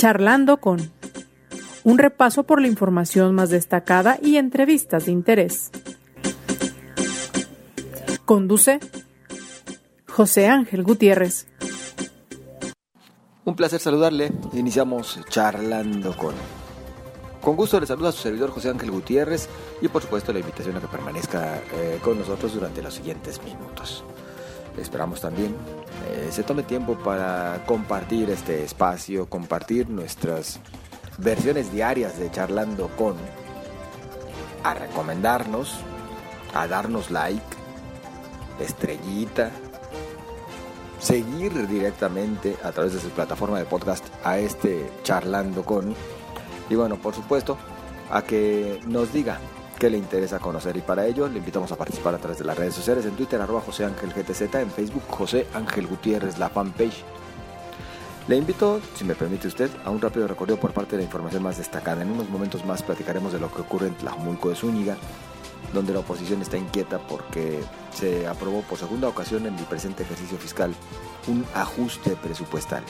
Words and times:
Charlando 0.00 0.62
con 0.62 0.90
un 1.84 1.98
repaso 1.98 2.44
por 2.44 2.62
la 2.62 2.68
información 2.68 3.34
más 3.34 3.50
destacada 3.50 4.18
y 4.22 4.36
entrevistas 4.36 5.04
de 5.04 5.12
interés. 5.12 5.70
Conduce 8.24 8.80
José 10.08 10.48
Ángel 10.48 10.84
Gutiérrez. 10.84 11.48
Un 13.44 13.54
placer 13.54 13.78
saludarle. 13.78 14.32
Iniciamos 14.54 15.20
charlando 15.28 16.16
con. 16.16 16.34
Con 17.42 17.56
gusto 17.56 17.78
le 17.78 17.84
saluda 17.84 18.08
a 18.08 18.12
su 18.12 18.22
servidor 18.22 18.52
José 18.52 18.70
Ángel 18.70 18.90
Gutiérrez 18.90 19.50
y 19.82 19.88
por 19.88 20.00
supuesto 20.00 20.32
la 20.32 20.38
invitación 20.38 20.78
a 20.78 20.80
que 20.80 20.88
permanezca 20.88 21.58
eh, 21.74 21.98
con 22.02 22.18
nosotros 22.18 22.54
durante 22.54 22.80
los 22.80 22.94
siguientes 22.94 23.38
minutos. 23.42 24.02
Esperamos 24.80 25.20
también 25.20 25.54
eh, 26.08 26.28
se 26.30 26.42
tome 26.42 26.62
tiempo 26.62 26.96
para 26.98 27.62
compartir 27.66 28.30
este 28.30 28.64
espacio, 28.64 29.28
compartir 29.28 29.88
nuestras 29.88 30.60
versiones 31.18 31.70
diarias 31.72 32.18
de 32.18 32.30
charlando 32.30 32.88
con, 32.96 33.14
a 34.64 34.74
recomendarnos, 34.74 35.76
a 36.54 36.66
darnos 36.66 37.10
like, 37.10 37.44
estrellita, 38.58 39.50
seguir 40.98 41.66
directamente 41.68 42.56
a 42.62 42.72
través 42.72 42.94
de 42.94 43.00
su 43.00 43.10
plataforma 43.10 43.58
de 43.58 43.64
podcast 43.64 44.04
a 44.24 44.38
este 44.38 44.90
charlando 45.02 45.64
con 45.64 45.94
y 46.68 46.74
bueno, 46.74 46.96
por 46.96 47.14
supuesto, 47.14 47.58
a 48.10 48.22
que 48.22 48.80
nos 48.86 49.12
diga 49.12 49.38
qué 49.80 49.88
le 49.88 49.96
interesa 49.96 50.38
conocer 50.38 50.76
y 50.76 50.82
para 50.82 51.06
ello 51.06 51.26
le 51.26 51.38
invitamos 51.38 51.72
a 51.72 51.76
participar 51.76 52.14
a 52.14 52.18
través 52.18 52.38
de 52.38 52.44
las 52.44 52.56
redes 52.56 52.74
sociales 52.74 53.06
en 53.06 53.12
Twitter 53.12 53.40
arroba 53.40 53.62
José 53.62 53.86
Ángel 53.86 54.12
GTZ, 54.12 54.54
en 54.56 54.70
Facebook 54.70 55.04
José 55.08 55.46
Ángel 55.54 55.86
Gutiérrez, 55.86 56.36
la 56.36 56.50
fanpage. 56.50 57.02
Le 58.28 58.36
invito, 58.36 58.78
si 58.94 59.04
me 59.04 59.14
permite 59.14 59.48
usted, 59.48 59.70
a 59.86 59.88
un 59.88 60.02
rápido 60.02 60.28
recorrido 60.28 60.60
por 60.60 60.74
parte 60.74 60.92
de 60.92 60.98
la 60.98 61.04
información 61.04 61.42
más 61.42 61.56
destacada. 61.56 62.02
En 62.02 62.10
unos 62.10 62.28
momentos 62.28 62.62
más 62.66 62.82
platicaremos 62.82 63.32
de 63.32 63.40
lo 63.40 63.50
que 63.50 63.62
ocurre 63.62 63.86
en 63.86 63.94
Tlajumulco 63.94 64.50
de 64.50 64.56
Zúñiga, 64.56 64.98
donde 65.72 65.94
la 65.94 66.00
oposición 66.00 66.42
está 66.42 66.58
inquieta 66.58 66.98
porque 66.98 67.60
se 67.94 68.26
aprobó 68.26 68.60
por 68.60 68.76
segunda 68.76 69.08
ocasión 69.08 69.46
en 69.46 69.58
el 69.58 69.64
presente 69.64 70.02
ejercicio 70.02 70.36
fiscal 70.36 70.74
un 71.26 71.42
ajuste 71.54 72.16
presupuestal. 72.16 72.84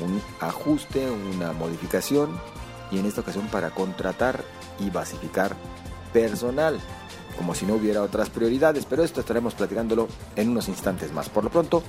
Un 0.00 0.22
ajuste, 0.40 1.10
una 1.10 1.52
modificación 1.52 2.40
y 2.90 2.98
en 2.98 3.04
esta 3.04 3.20
ocasión 3.20 3.46
para 3.48 3.70
contratar 3.70 4.42
y 4.80 4.90
basificar 4.90 5.54
personal, 6.12 6.78
como 7.36 7.54
si 7.54 7.66
no 7.66 7.74
hubiera 7.74 8.02
otras 8.02 8.30
prioridades, 8.30 8.86
pero 8.86 9.02
esto 9.04 9.20
estaremos 9.20 9.54
platicándolo 9.54 10.08
en 10.34 10.48
unos 10.48 10.68
instantes 10.68 11.12
más. 11.12 11.28
Por 11.28 11.44
lo 11.44 11.50
pronto, 11.50 11.82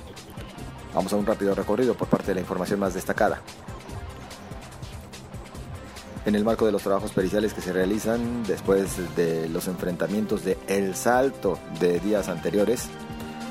vamos 0.94 1.12
a 1.12 1.16
un 1.16 1.26
rápido 1.26 1.54
recorrido 1.54 1.94
por 1.94 2.08
parte 2.08 2.28
de 2.28 2.34
la 2.34 2.40
información 2.40 2.80
más 2.80 2.94
destacada. 2.94 3.40
En 6.26 6.34
el 6.34 6.44
marco 6.44 6.66
de 6.66 6.72
los 6.72 6.82
trabajos 6.82 7.12
periciales 7.12 7.54
que 7.54 7.62
se 7.62 7.72
realizan 7.72 8.42
después 8.42 9.16
de 9.16 9.48
los 9.48 9.66
enfrentamientos 9.66 10.44
de 10.44 10.58
El 10.66 10.94
Salto 10.94 11.58
de 11.80 12.00
días 12.00 12.28
anteriores, 12.28 12.88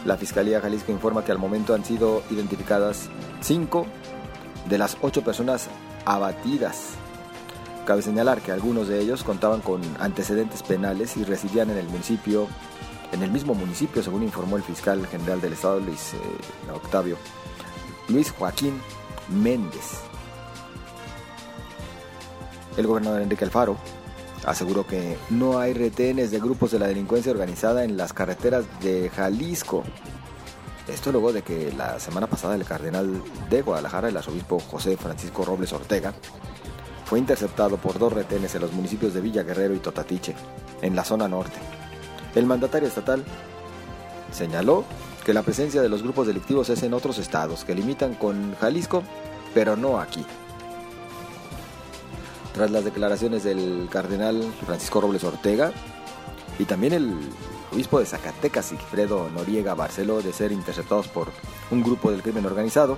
la 0.06 0.16
Fiscalía 0.16 0.62
Jalisco 0.62 0.92
informa 0.92 1.26
que 1.26 1.32
al 1.32 1.40
momento 1.40 1.74
han 1.74 1.84
sido 1.84 2.22
identificadas 2.30 3.10
cinco 3.42 3.88
de 4.70 4.78
las 4.78 4.98
ocho 5.02 5.24
personas 5.24 5.70
abatidas 6.06 6.92
Cabe 7.88 8.02
señalar 8.02 8.42
que 8.42 8.52
algunos 8.52 8.90
de 8.90 9.00
ellos 9.00 9.24
contaban 9.24 9.62
con 9.62 9.82
antecedentes 10.02 10.62
penales 10.62 11.16
y 11.16 11.24
residían 11.24 11.70
en 11.70 11.78
el 11.78 11.88
municipio, 11.88 12.50
en 13.14 13.24
el 13.24 13.32
mismo 13.32 13.54
municipio, 13.54 14.04
según 14.04 14.24
informó 14.24 14.58
el 14.58 14.64
fiscal 14.64 15.08
general 15.08 15.40
del 15.40 15.54
estado, 15.54 15.80
Luis 15.80 16.14
eh, 16.14 16.72
Octavio, 16.74 17.16
Luis 18.10 18.30
Joaquín 18.32 18.82
Méndez. 19.30 20.02
El 22.76 22.88
gobernador 22.88 23.22
Enrique 23.22 23.46
Alfaro 23.46 23.78
aseguró 24.46 24.86
que 24.86 25.18
no 25.30 25.58
hay 25.58 25.74
retenes 25.74 26.30
de 26.30 26.42
grupos 26.42 26.72
de 26.72 26.80
la 26.80 26.88
delincuencia 26.88 27.32
organizada 27.32 27.86
en 27.86 27.96
las 27.96 28.12
carreteras 28.12 28.66
de 28.82 29.10
Jalisco. 29.16 29.86
Esto 30.90 31.14
luego 31.14 31.32
de 31.32 31.42
que 31.42 31.72
la 31.72 32.02
semana 32.02 32.28
pasada 32.28 32.56
el 32.56 32.66
cardenal 32.66 33.24
de 33.50 33.62
Guadalajara, 33.62 34.10
el 34.10 34.18
arzobispo 34.18 34.60
José 34.60 34.98
Francisco 34.98 35.46
Robles 35.46 35.72
Ortega, 35.72 36.14
fue 37.08 37.20
interceptado 37.20 37.78
por 37.78 38.00
dos 38.00 38.12
retenes 38.12 38.54
en 38.56 38.62
los 38.62 38.74
municipios 38.74 39.14
de 39.14 39.22
Villa 39.22 39.44
Guerrero 39.44 39.74
y 39.74 39.80
Totatiche, 39.80 40.36
en 40.82 40.94
la 40.94 41.06
zona 41.06 41.30
norte. 41.30 41.58
El 42.36 42.46
mandatario 42.46 42.90
estatal 42.90 43.24
señaló 44.32 44.84
que 45.26 45.34
la 45.34 45.42
presencia 45.42 45.82
de 45.82 45.88
los 45.88 46.04
grupos 46.04 46.28
delictivos 46.28 46.70
es 46.70 46.84
en 46.84 46.94
otros 46.94 47.18
estados 47.18 47.64
que 47.64 47.76
limitan 47.76 48.14
con 48.16 48.56
Jalisco, 48.60 49.04
pero 49.54 49.78
no 49.78 50.02
aquí. 50.02 50.26
Tras 52.54 52.72
las 52.72 52.84
declaraciones 52.84 53.46
del 53.46 53.88
cardenal 53.90 54.44
Francisco 54.66 55.00
Robles 55.00 55.24
Ortega 55.24 55.72
y 56.60 56.66
también 56.66 56.92
el 56.92 57.18
obispo 57.72 58.00
de 58.00 58.06
Zacatecas, 58.06 58.66
Sigfredo 58.66 59.30
Noriega 59.30 59.76
Barceló, 59.76 60.22
de 60.22 60.34
ser 60.34 60.52
interceptados 60.52 61.08
por 61.08 61.30
un 61.72 61.84
grupo 61.84 62.12
del 62.12 62.22
crimen 62.22 62.46
organizado, 62.46 62.98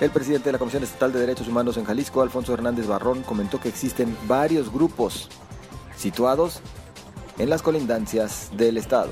el 0.00 0.10
presidente 0.10 0.46
de 0.46 0.52
la 0.52 0.58
Comisión 0.58 0.82
Estatal 0.82 1.12
de 1.12 1.20
Derechos 1.20 1.48
Humanos 1.48 1.76
en 1.76 1.84
Jalisco, 1.84 2.22
Alfonso 2.22 2.54
Hernández 2.54 2.86
Barrón, 2.86 3.22
comentó 3.22 3.60
que 3.60 3.68
existen 3.68 4.16
varios 4.28 4.72
grupos 4.72 5.28
situados 5.96 6.60
en 7.38 7.50
las 7.50 7.62
colindancias 7.62 8.50
del 8.56 8.76
Estado, 8.76 9.10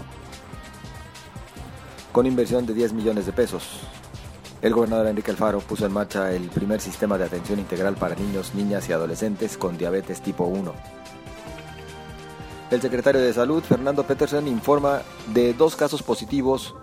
con 2.13 2.27
inversión 2.27 2.67
de 2.67 2.75
10 2.75 2.93
millones 2.93 3.27
de 3.27 3.33
pesos. 3.33 3.81
El 4.63 4.75
gobernador 4.75 5.09
Enrique 5.09 5.31
Alfaro 5.31 5.61
puso 5.61 5.87
en 5.87 5.93
marcha 5.93 6.33
el 6.33 6.49
primer 6.49 6.81
sistema 6.81 7.19
de 7.19 7.25
atención 7.25 7.59
integral 7.59 7.97
para 7.97 8.15
niños, 8.15 8.55
niñas 8.55 8.89
y 8.89 8.93
adolescentes 8.93 9.59
con 9.59 9.77
diabetes 9.77 10.23
tipo 10.23 10.45
1. 10.45 10.73
El 12.71 12.81
secretario 12.81 13.21
de 13.21 13.33
Salud, 13.33 13.63
Fernando 13.63 14.05
Petersen, 14.05 14.49
informa 14.49 15.03
de 15.33 15.53
dos 15.53 15.77
casos 15.77 16.03
positivos 16.03 16.75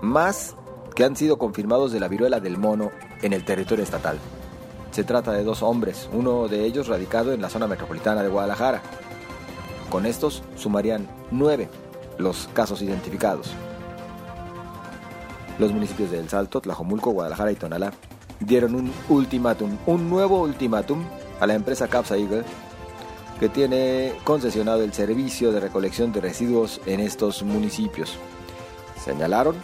más 0.00 0.54
que 0.94 1.04
han 1.04 1.14
sido 1.14 1.36
confirmados 1.36 1.92
de 1.92 2.00
la 2.00 2.08
viruela 2.08 2.40
del 2.40 2.56
mono 2.56 2.90
en 3.26 3.32
el 3.32 3.44
territorio 3.44 3.84
estatal. 3.84 4.18
Se 4.92 5.04
trata 5.04 5.32
de 5.32 5.44
dos 5.44 5.62
hombres, 5.62 6.08
uno 6.12 6.48
de 6.48 6.64
ellos 6.64 6.88
radicado 6.88 7.32
en 7.32 7.42
la 7.42 7.50
zona 7.50 7.66
metropolitana 7.66 8.22
de 8.22 8.28
Guadalajara. 8.28 8.80
Con 9.90 10.06
estos 10.06 10.42
sumarían 10.56 11.06
nueve 11.30 11.68
los 12.18 12.48
casos 12.54 12.80
identificados. 12.82 13.50
Los 15.58 15.72
municipios 15.72 16.10
de 16.10 16.20
El 16.20 16.28
Salto, 16.28 16.60
Tlajomulco, 16.60 17.10
Guadalajara 17.10 17.52
y 17.52 17.56
Tonalá 17.56 17.92
dieron 18.40 18.74
un 18.74 18.92
ultimátum, 19.08 19.76
un 19.86 20.08
nuevo 20.08 20.40
ultimátum 20.40 21.02
a 21.40 21.46
la 21.46 21.54
empresa 21.54 21.88
Capsa 21.88 22.16
Eagle 22.16 22.44
que 23.40 23.48
tiene 23.48 24.14
concesionado 24.24 24.82
el 24.82 24.92
servicio 24.92 25.52
de 25.52 25.60
recolección 25.60 26.12
de 26.12 26.20
residuos 26.20 26.80
en 26.86 27.00
estos 27.00 27.42
municipios. 27.42 28.16
Señalaron 29.04 29.56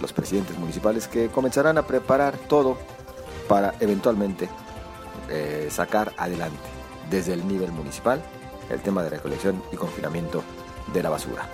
los 0.00 0.12
presidentes 0.12 0.58
municipales 0.58 1.08
que 1.08 1.28
comenzarán 1.28 1.78
a 1.78 1.86
preparar 1.86 2.36
todo 2.36 2.76
para 3.48 3.74
eventualmente 3.80 4.48
eh, 5.28 5.68
sacar 5.70 6.12
adelante 6.16 6.58
desde 7.10 7.32
el 7.32 7.46
nivel 7.46 7.72
municipal 7.72 8.22
el 8.70 8.80
tema 8.80 9.02
de 9.02 9.10
recolección 9.10 9.62
y 9.72 9.76
confinamiento 9.76 10.42
de 10.92 11.02
la 11.02 11.10
basura. 11.10 11.48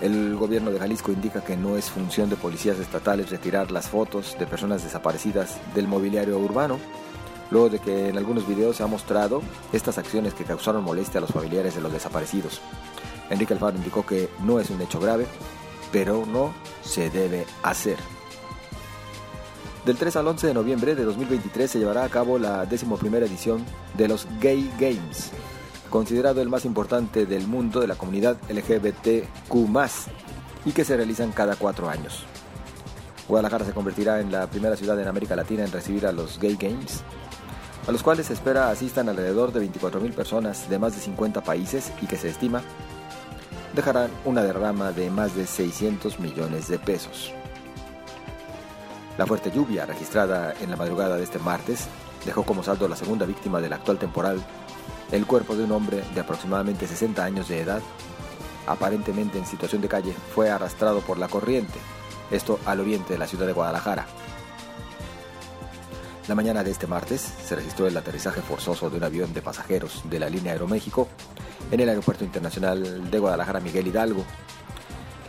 El 0.00 0.36
gobierno 0.36 0.70
de 0.70 0.78
Jalisco 0.78 1.10
indica 1.10 1.42
que 1.42 1.56
no 1.56 1.76
es 1.76 1.90
función 1.90 2.30
de 2.30 2.36
policías 2.36 2.78
estatales 2.78 3.30
retirar 3.30 3.72
las 3.72 3.88
fotos 3.88 4.36
de 4.38 4.46
personas 4.46 4.84
desaparecidas 4.84 5.58
del 5.74 5.88
mobiliario 5.88 6.38
urbano, 6.38 6.78
luego 7.50 7.68
de 7.68 7.80
que 7.80 8.08
en 8.08 8.16
algunos 8.16 8.46
videos 8.46 8.76
se 8.76 8.84
ha 8.84 8.86
mostrado 8.86 9.42
estas 9.72 9.98
acciones 9.98 10.34
que 10.34 10.44
causaron 10.44 10.84
molestia 10.84 11.18
a 11.18 11.22
los 11.22 11.32
familiares 11.32 11.74
de 11.74 11.80
los 11.80 11.92
desaparecidos. 11.92 12.60
Enrique 13.28 13.54
Alfaro 13.54 13.76
indicó 13.76 14.06
que 14.06 14.28
no 14.44 14.60
es 14.60 14.70
un 14.70 14.80
hecho 14.80 15.00
grave, 15.00 15.26
pero 15.90 16.24
no 16.26 16.54
se 16.82 17.10
debe 17.10 17.44
hacer. 17.62 18.17
Del 19.88 19.96
3 19.96 20.16
al 20.16 20.28
11 20.28 20.48
de 20.48 20.52
noviembre 20.52 20.94
de 20.94 21.02
2023 21.02 21.70
se 21.70 21.78
llevará 21.78 22.04
a 22.04 22.10
cabo 22.10 22.38
la 22.38 22.68
primera 23.00 23.24
edición 23.24 23.64
de 23.96 24.06
los 24.06 24.28
Gay 24.38 24.70
Games, 24.78 25.30
considerado 25.88 26.42
el 26.42 26.50
más 26.50 26.66
importante 26.66 27.24
del 27.24 27.46
mundo 27.46 27.80
de 27.80 27.86
la 27.86 27.94
comunidad 27.94 28.36
LGBTQ, 28.50 29.54
y 30.66 30.72
que 30.72 30.84
se 30.84 30.94
realizan 30.94 31.32
cada 31.32 31.56
cuatro 31.56 31.88
años. 31.88 32.26
Guadalajara 33.28 33.64
se 33.64 33.72
convertirá 33.72 34.20
en 34.20 34.30
la 34.30 34.46
primera 34.50 34.76
ciudad 34.76 35.00
en 35.00 35.08
América 35.08 35.34
Latina 35.34 35.64
en 35.64 35.72
recibir 35.72 36.04
a 36.04 36.12
los 36.12 36.38
Gay 36.38 36.58
Games, 36.60 37.02
a 37.86 37.90
los 37.90 38.02
cuales 38.02 38.26
se 38.26 38.34
espera 38.34 38.68
asistan 38.68 39.08
alrededor 39.08 39.54
de 39.54 39.66
24.000 39.66 40.12
personas 40.12 40.68
de 40.68 40.78
más 40.78 40.96
de 40.96 41.00
50 41.00 41.40
países 41.40 41.92
y 42.02 42.06
que 42.06 42.18
se 42.18 42.28
estima 42.28 42.60
dejarán 43.74 44.10
una 44.26 44.42
derrama 44.42 44.92
de 44.92 45.08
más 45.08 45.34
de 45.34 45.46
600 45.46 46.20
millones 46.20 46.68
de 46.68 46.78
pesos. 46.78 47.32
La 49.18 49.26
fuerte 49.26 49.50
lluvia 49.50 49.84
registrada 49.84 50.54
en 50.60 50.70
la 50.70 50.76
madrugada 50.76 51.16
de 51.16 51.24
este 51.24 51.40
martes 51.40 51.88
dejó 52.24 52.44
como 52.44 52.62
saldo 52.62 52.86
la 52.86 52.94
segunda 52.94 53.26
víctima 53.26 53.60
del 53.60 53.72
actual 53.72 53.98
temporal, 53.98 54.40
el 55.10 55.26
cuerpo 55.26 55.56
de 55.56 55.64
un 55.64 55.72
hombre 55.72 56.04
de 56.14 56.20
aproximadamente 56.20 56.86
60 56.86 57.24
años 57.24 57.48
de 57.48 57.60
edad, 57.60 57.82
aparentemente 58.68 59.36
en 59.36 59.44
situación 59.44 59.82
de 59.82 59.88
calle, 59.88 60.14
fue 60.34 60.50
arrastrado 60.50 61.00
por 61.00 61.18
la 61.18 61.26
corriente, 61.26 61.80
esto 62.30 62.60
al 62.64 62.78
oriente 62.78 63.14
de 63.14 63.18
la 63.18 63.26
ciudad 63.26 63.46
de 63.46 63.54
Guadalajara. 63.54 64.06
La 66.28 66.36
mañana 66.36 66.62
de 66.62 66.70
este 66.70 66.86
martes 66.86 67.20
se 67.44 67.56
registró 67.56 67.88
el 67.88 67.96
aterrizaje 67.96 68.40
forzoso 68.40 68.88
de 68.88 68.98
un 68.98 69.04
avión 69.04 69.32
de 69.32 69.42
pasajeros 69.42 70.02
de 70.08 70.20
la 70.20 70.30
línea 70.30 70.52
Aeroméxico 70.52 71.08
en 71.72 71.80
el 71.80 71.88
Aeropuerto 71.88 72.22
Internacional 72.22 73.10
de 73.10 73.18
Guadalajara 73.18 73.58
Miguel 73.58 73.88
Hidalgo. 73.88 74.24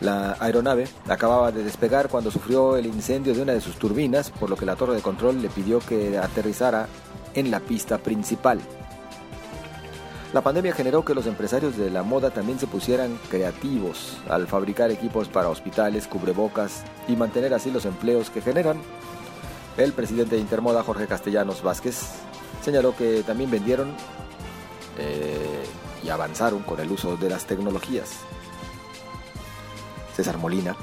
La 0.01 0.37
aeronave 0.39 0.87
acababa 1.07 1.51
de 1.51 1.63
despegar 1.63 2.07
cuando 2.07 2.31
sufrió 2.31 2.77
el 2.77 2.85
incendio 2.85 3.33
de 3.33 3.41
una 3.41 3.53
de 3.53 3.61
sus 3.61 3.75
turbinas, 3.75 4.31
por 4.31 4.49
lo 4.49 4.55
que 4.55 4.65
la 4.65 4.75
torre 4.75 4.95
de 4.95 5.01
control 5.01 5.41
le 5.41 5.49
pidió 5.49 5.79
que 5.79 6.17
aterrizara 6.17 6.87
en 7.33 7.51
la 7.51 7.59
pista 7.59 7.97
principal. 7.97 8.59
La 10.31 10.41
pandemia 10.41 10.73
generó 10.73 11.03
que 11.03 11.15
los 11.15 11.25
empresarios 11.25 11.75
de 11.75 11.89
la 11.89 12.03
moda 12.03 12.29
también 12.29 12.59
se 12.59 12.67
pusieran 12.67 13.19
creativos 13.29 14.17
al 14.29 14.47
fabricar 14.47 14.91
equipos 14.91 15.27
para 15.27 15.49
hospitales, 15.49 16.07
cubrebocas 16.07 16.83
y 17.07 17.15
mantener 17.15 17.53
así 17.53 17.71
los 17.71 17.85
empleos 17.85 18.29
que 18.29 18.41
generan 18.41 18.79
el 19.77 19.93
presidente 19.93 20.35
de 20.35 20.41
Intermoda, 20.41 20.83
Jorge 20.83 21.07
Castellanos 21.07 21.63
Vázquez, 21.63 21.99
señaló 22.61 22.95
que 22.95 23.23
también 23.23 23.49
vendieron 23.49 23.93
eh, 24.97 25.63
y 26.03 26.09
avanzaron 26.09 26.63
con 26.63 26.79
el 26.79 26.91
uso 26.91 27.17
de 27.17 27.29
las 27.29 27.45
tecnologías. 27.45 28.11
César 30.19 30.37
Molina, 30.37 30.75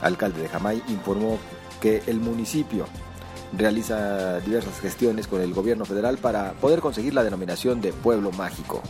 alcalde 0.00 0.42
de 0.42 0.48
Jamay, 0.48 0.82
informó 0.88 1.38
que 1.80 2.02
el 2.08 2.18
municipio 2.18 2.86
realiza 3.56 4.40
diversas 4.40 4.80
gestiones 4.80 5.28
con 5.28 5.40
el 5.40 5.54
gobierno 5.54 5.84
federal 5.84 6.18
para 6.18 6.54
poder 6.54 6.80
conseguir 6.80 7.14
la 7.14 7.22
denominación 7.22 7.80
de 7.80 7.92
pueblo 7.92 8.32
mágico. 8.32 8.82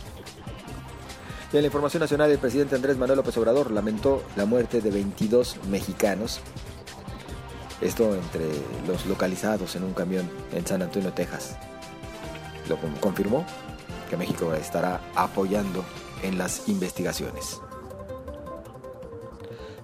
En 1.51 1.61
la 1.61 1.67
información 1.67 2.01
nacional, 2.01 2.31
el 2.31 2.39
presidente 2.39 2.75
Andrés 2.75 2.97
Manuel 2.97 3.17
López 3.17 3.37
Obrador 3.37 3.69
lamentó 3.69 4.23
la 4.35 4.45
muerte 4.45 4.81
de 4.81 4.89
22 4.89 5.57
mexicanos 5.69 6.41
esto 7.79 8.15
entre 8.15 8.49
los 8.87 9.05
localizados 9.05 9.75
en 9.75 9.83
un 9.83 9.93
camión 9.93 10.27
en 10.53 10.65
San 10.65 10.81
Antonio, 10.81 11.13
Texas. 11.13 11.55
Lo 12.67 12.79
confirmó 12.99 13.45
que 14.09 14.17
México 14.17 14.53
estará 14.53 15.01
apoyando 15.13 15.83
en 16.23 16.37
las 16.37 16.67
investigaciones. 16.69 17.59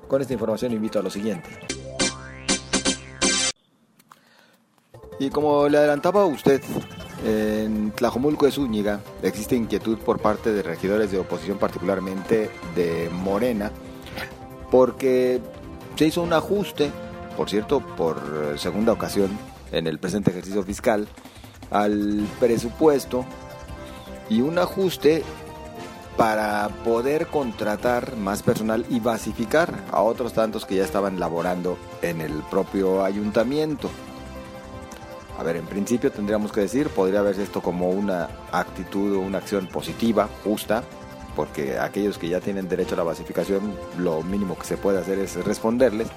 Con 0.09 0.21
esta 0.21 0.33
información 0.33 0.73
invito 0.73 0.99
a 0.99 1.01
lo 1.01 1.09
siguiente. 1.09 1.49
Y 5.19 5.29
como 5.29 5.69
le 5.69 5.77
adelantaba 5.77 6.25
usted, 6.25 6.61
en 7.25 7.91
Tlajomulco 7.91 8.45
de 8.45 8.51
Zúñiga 8.51 8.99
existe 9.23 9.55
inquietud 9.55 9.97
por 9.99 10.19
parte 10.19 10.51
de 10.51 10.63
regidores 10.63 11.11
de 11.11 11.19
oposición, 11.19 11.57
particularmente 11.57 12.49
de 12.75 13.09
Morena, 13.09 13.71
porque 14.69 15.39
se 15.95 16.07
hizo 16.07 16.21
un 16.21 16.33
ajuste 16.33 16.91
por 17.39 17.49
cierto, 17.49 17.79
por 17.79 18.19
segunda 18.57 18.91
ocasión 18.91 19.29
en 19.71 19.87
el 19.87 19.97
presente 19.97 20.29
ejercicio 20.31 20.61
fiscal, 20.61 21.07
al 21.71 22.27
presupuesto 22.37 23.23
y 24.29 24.41
un 24.41 24.59
ajuste 24.59 25.23
para 26.19 26.67
poder 26.83 27.27
contratar 27.27 28.17
más 28.17 28.43
personal 28.43 28.85
y 28.89 28.99
basificar 28.99 29.85
a 29.89 30.01
otros 30.01 30.33
tantos 30.33 30.65
que 30.65 30.75
ya 30.75 30.83
estaban 30.83 31.17
laborando 31.17 31.77
en 32.01 32.19
el 32.19 32.33
propio 32.51 33.05
ayuntamiento. 33.05 33.89
A 35.37 35.43
ver, 35.43 35.55
en 35.55 35.65
principio 35.65 36.11
tendríamos 36.11 36.51
que 36.51 36.59
decir, 36.59 36.89
podría 36.89 37.21
verse 37.21 37.43
esto 37.43 37.61
como 37.61 37.89
una 37.89 38.27
actitud 38.51 39.15
o 39.15 39.21
una 39.21 39.37
acción 39.37 39.67
positiva, 39.67 40.27
justa, 40.43 40.83
porque 41.37 41.79
aquellos 41.79 42.17
que 42.17 42.27
ya 42.27 42.41
tienen 42.41 42.67
derecho 42.67 42.95
a 42.95 42.97
la 42.97 43.03
basificación, 43.03 43.73
lo 43.97 44.21
mínimo 44.21 44.59
que 44.59 44.65
se 44.65 44.75
puede 44.75 44.99
hacer 44.99 45.19
es 45.19 45.41
responderles 45.45 46.09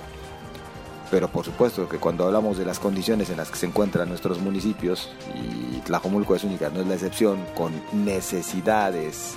pero 1.13 1.29
por 1.29 1.45
supuesto 1.45 1.87
que 1.91 1.99
cuando 1.99 2.25
hablamos 2.25 2.57
de 2.57 2.65
las 2.65 2.79
condiciones 2.79 3.29
en 3.29 3.37
las 3.37 3.51
que 3.51 3.59
se 3.59 3.67
encuentran 3.67 4.09
nuestros 4.09 4.41
municipios, 4.41 5.11
y 5.35 5.79
Tlajomulco 5.81 6.35
es 6.35 6.43
única, 6.43 6.71
no 6.71 6.81
es 6.81 6.87
la 6.87 6.95
excepción, 6.95 7.45
con 7.55 7.71
necesidades 7.93 9.37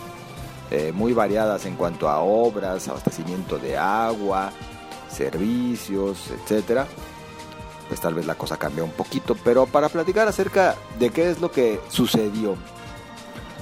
eh, 0.71 0.91
muy 0.93 1.13
variadas 1.13 1.65
en 1.65 1.75
cuanto 1.75 2.09
a 2.09 2.19
obras, 2.19 2.87
abastecimiento 2.87 3.57
de 3.57 3.77
agua, 3.77 4.51
servicios, 5.09 6.31
etcétera, 6.31 6.87
pues 7.87 7.99
tal 8.01 8.13
vez 8.13 8.25
la 8.25 8.35
cosa 8.35 8.57
cambia 8.57 8.83
un 8.83 8.91
poquito. 8.91 9.35
Pero 9.43 9.65
para 9.65 9.89
platicar 9.89 10.27
acerca 10.27 10.75
de 10.99 11.09
qué 11.09 11.29
es 11.29 11.39
lo 11.41 11.51
que 11.51 11.79
sucedió, 11.89 12.55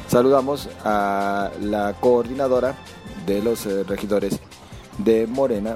saludamos 0.08 0.70
a 0.86 1.52
la 1.62 1.94
coordinadora 2.00 2.76
de 3.26 3.42
los 3.42 3.66
eh, 3.66 3.84
regidores 3.84 4.40
de 4.98 5.28
Morena, 5.28 5.76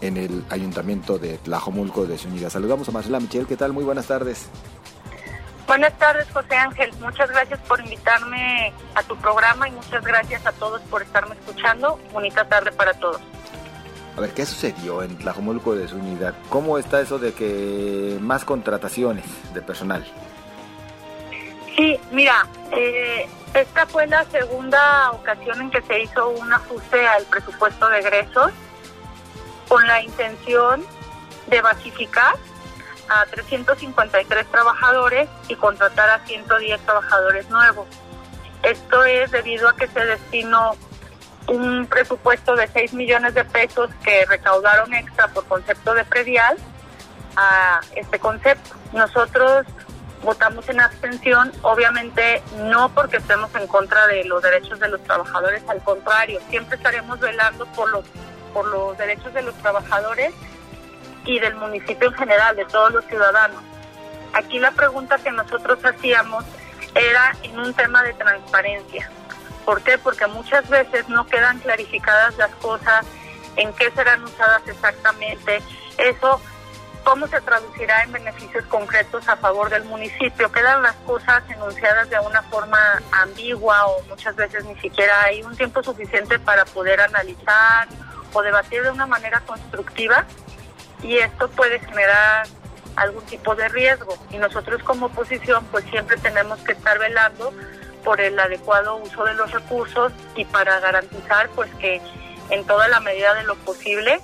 en 0.00 0.16
el 0.16 0.44
Ayuntamiento 0.50 1.18
de 1.18 1.38
Tlajomulco 1.38 2.06
de 2.06 2.18
Zúñiga. 2.18 2.50
Saludamos 2.50 2.88
a 2.88 2.92
Marcela 2.92 3.20
Michel, 3.20 3.46
¿qué 3.46 3.56
tal? 3.56 3.72
Muy 3.72 3.84
buenas 3.84 4.06
tardes. 4.06 4.46
Buenas 5.66 5.92
tardes, 5.98 6.26
José 6.32 6.54
Ángel. 6.54 6.92
Muchas 7.00 7.28
gracias 7.30 7.58
por 7.60 7.80
invitarme 7.80 8.72
a 8.94 9.02
tu 9.02 9.16
programa 9.16 9.68
y 9.68 9.72
muchas 9.72 10.04
gracias 10.04 10.46
a 10.46 10.52
todos 10.52 10.80
por 10.82 11.02
estarme 11.02 11.34
escuchando. 11.34 11.98
Bonita 12.12 12.44
tarde 12.44 12.70
para 12.70 12.94
todos. 12.94 13.20
A 14.16 14.20
ver, 14.20 14.30
¿qué 14.30 14.46
sucedió 14.46 15.02
en 15.02 15.18
Tlajomulco 15.18 15.74
de 15.74 15.88
Zúñiga? 15.88 16.34
¿Cómo 16.48 16.78
está 16.78 17.00
eso 17.00 17.18
de 17.18 17.34
que 17.34 18.16
más 18.20 18.44
contrataciones 18.44 19.24
de 19.52 19.60
personal? 19.60 20.06
Sí, 21.76 21.98
mira, 22.12 22.46
eh, 22.72 23.28
esta 23.52 23.86
fue 23.86 24.06
la 24.06 24.24
segunda 24.26 25.10
ocasión 25.10 25.60
en 25.60 25.70
que 25.70 25.82
se 25.82 26.00
hizo 26.00 26.30
un 26.30 26.50
ajuste 26.50 27.06
al 27.06 27.24
presupuesto 27.24 27.88
de 27.88 27.98
egresos 27.98 28.52
con 29.68 29.86
la 29.86 30.00
intención 30.02 30.84
de 31.48 31.60
basificar 31.60 32.36
a 33.08 33.24
353 33.26 34.46
trabajadores 34.50 35.28
y 35.48 35.54
contratar 35.56 36.10
a 36.10 36.24
110 36.26 36.80
trabajadores 36.80 37.48
nuevos. 37.50 37.86
Esto 38.62 39.04
es 39.04 39.30
debido 39.30 39.68
a 39.68 39.76
que 39.76 39.86
se 39.88 40.04
destinó 40.04 40.74
un 41.48 41.86
presupuesto 41.86 42.56
de 42.56 42.66
6 42.68 42.94
millones 42.94 43.34
de 43.34 43.44
pesos 43.44 43.90
que 44.02 44.24
recaudaron 44.26 44.92
extra 44.94 45.28
por 45.28 45.44
concepto 45.46 45.94
de 45.94 46.04
predial 46.04 46.56
a 47.36 47.80
este 47.94 48.18
concepto. 48.18 48.74
Nosotros 48.92 49.66
votamos 50.22 50.68
en 50.68 50.80
abstención, 50.80 51.52
obviamente 51.62 52.42
no 52.64 52.88
porque 52.88 53.18
estemos 53.18 53.54
en 53.54 53.66
contra 53.68 54.06
de 54.08 54.24
los 54.24 54.42
derechos 54.42 54.80
de 54.80 54.88
los 54.88 55.02
trabajadores, 55.04 55.62
al 55.68 55.82
contrario, 55.82 56.40
siempre 56.50 56.76
estaremos 56.76 57.20
velando 57.20 57.66
por 57.66 57.90
los 57.90 58.04
por 58.52 58.66
los 58.68 58.96
derechos 58.96 59.34
de 59.34 59.42
los 59.42 59.54
trabajadores 59.56 60.32
y 61.26 61.38
del 61.38 61.56
municipio 61.56 62.08
en 62.08 62.14
general, 62.14 62.56
de 62.56 62.64
todos 62.66 62.92
los 62.92 63.04
ciudadanos. 63.06 63.62
Aquí 64.32 64.58
la 64.58 64.70
pregunta 64.70 65.18
que 65.18 65.32
nosotros 65.32 65.78
hacíamos 65.84 66.44
era 66.94 67.36
en 67.42 67.58
un 67.58 67.74
tema 67.74 68.02
de 68.02 68.14
transparencia. 68.14 69.10
¿Por 69.64 69.82
qué? 69.82 69.98
Porque 69.98 70.26
muchas 70.26 70.68
veces 70.68 71.08
no 71.08 71.26
quedan 71.26 71.58
clarificadas 71.58 72.36
las 72.38 72.50
cosas, 72.56 73.04
en 73.56 73.72
qué 73.74 73.90
serán 73.90 74.22
usadas 74.22 74.62
exactamente. 74.66 75.60
Eso, 75.98 76.40
¿cómo 77.02 77.26
se 77.26 77.40
traducirá 77.40 78.02
en 78.04 78.12
beneficios 78.12 78.64
concretos 78.66 79.28
a 79.28 79.36
favor 79.36 79.70
del 79.70 79.84
municipio? 79.84 80.52
Quedan 80.52 80.82
las 80.82 80.94
cosas 81.06 81.42
enunciadas 81.48 82.08
de 82.08 82.20
una 82.20 82.42
forma 82.42 82.78
ambigua 83.10 83.86
o 83.86 84.02
muchas 84.04 84.36
veces 84.36 84.64
ni 84.64 84.76
siquiera 84.76 85.24
hay 85.24 85.42
un 85.42 85.56
tiempo 85.56 85.82
suficiente 85.82 86.38
para 86.38 86.64
poder 86.66 87.00
analizar 87.00 87.88
o 88.32 88.42
debatir 88.42 88.82
de 88.82 88.90
una 88.90 89.06
manera 89.06 89.40
constructiva 89.40 90.26
y 91.02 91.18
esto 91.18 91.48
puede 91.48 91.78
generar 91.80 92.46
algún 92.96 93.22
tipo 93.24 93.54
de 93.54 93.68
riesgo 93.68 94.16
y 94.30 94.38
nosotros 94.38 94.82
como 94.82 95.06
oposición 95.06 95.64
pues 95.70 95.84
siempre 95.90 96.16
tenemos 96.16 96.58
que 96.60 96.72
estar 96.72 96.98
velando 96.98 97.52
por 98.04 98.20
el 98.20 98.38
adecuado 98.38 98.96
uso 98.96 99.24
de 99.24 99.34
los 99.34 99.50
recursos 99.50 100.12
y 100.34 100.44
para 100.44 100.80
garantizar 100.80 101.48
pues 101.50 101.70
que 101.74 102.00
en 102.50 102.64
toda 102.64 102.88
la 102.88 103.00
medida 103.00 103.34
de 103.34 103.44
lo 103.44 103.54
posible 103.56 104.20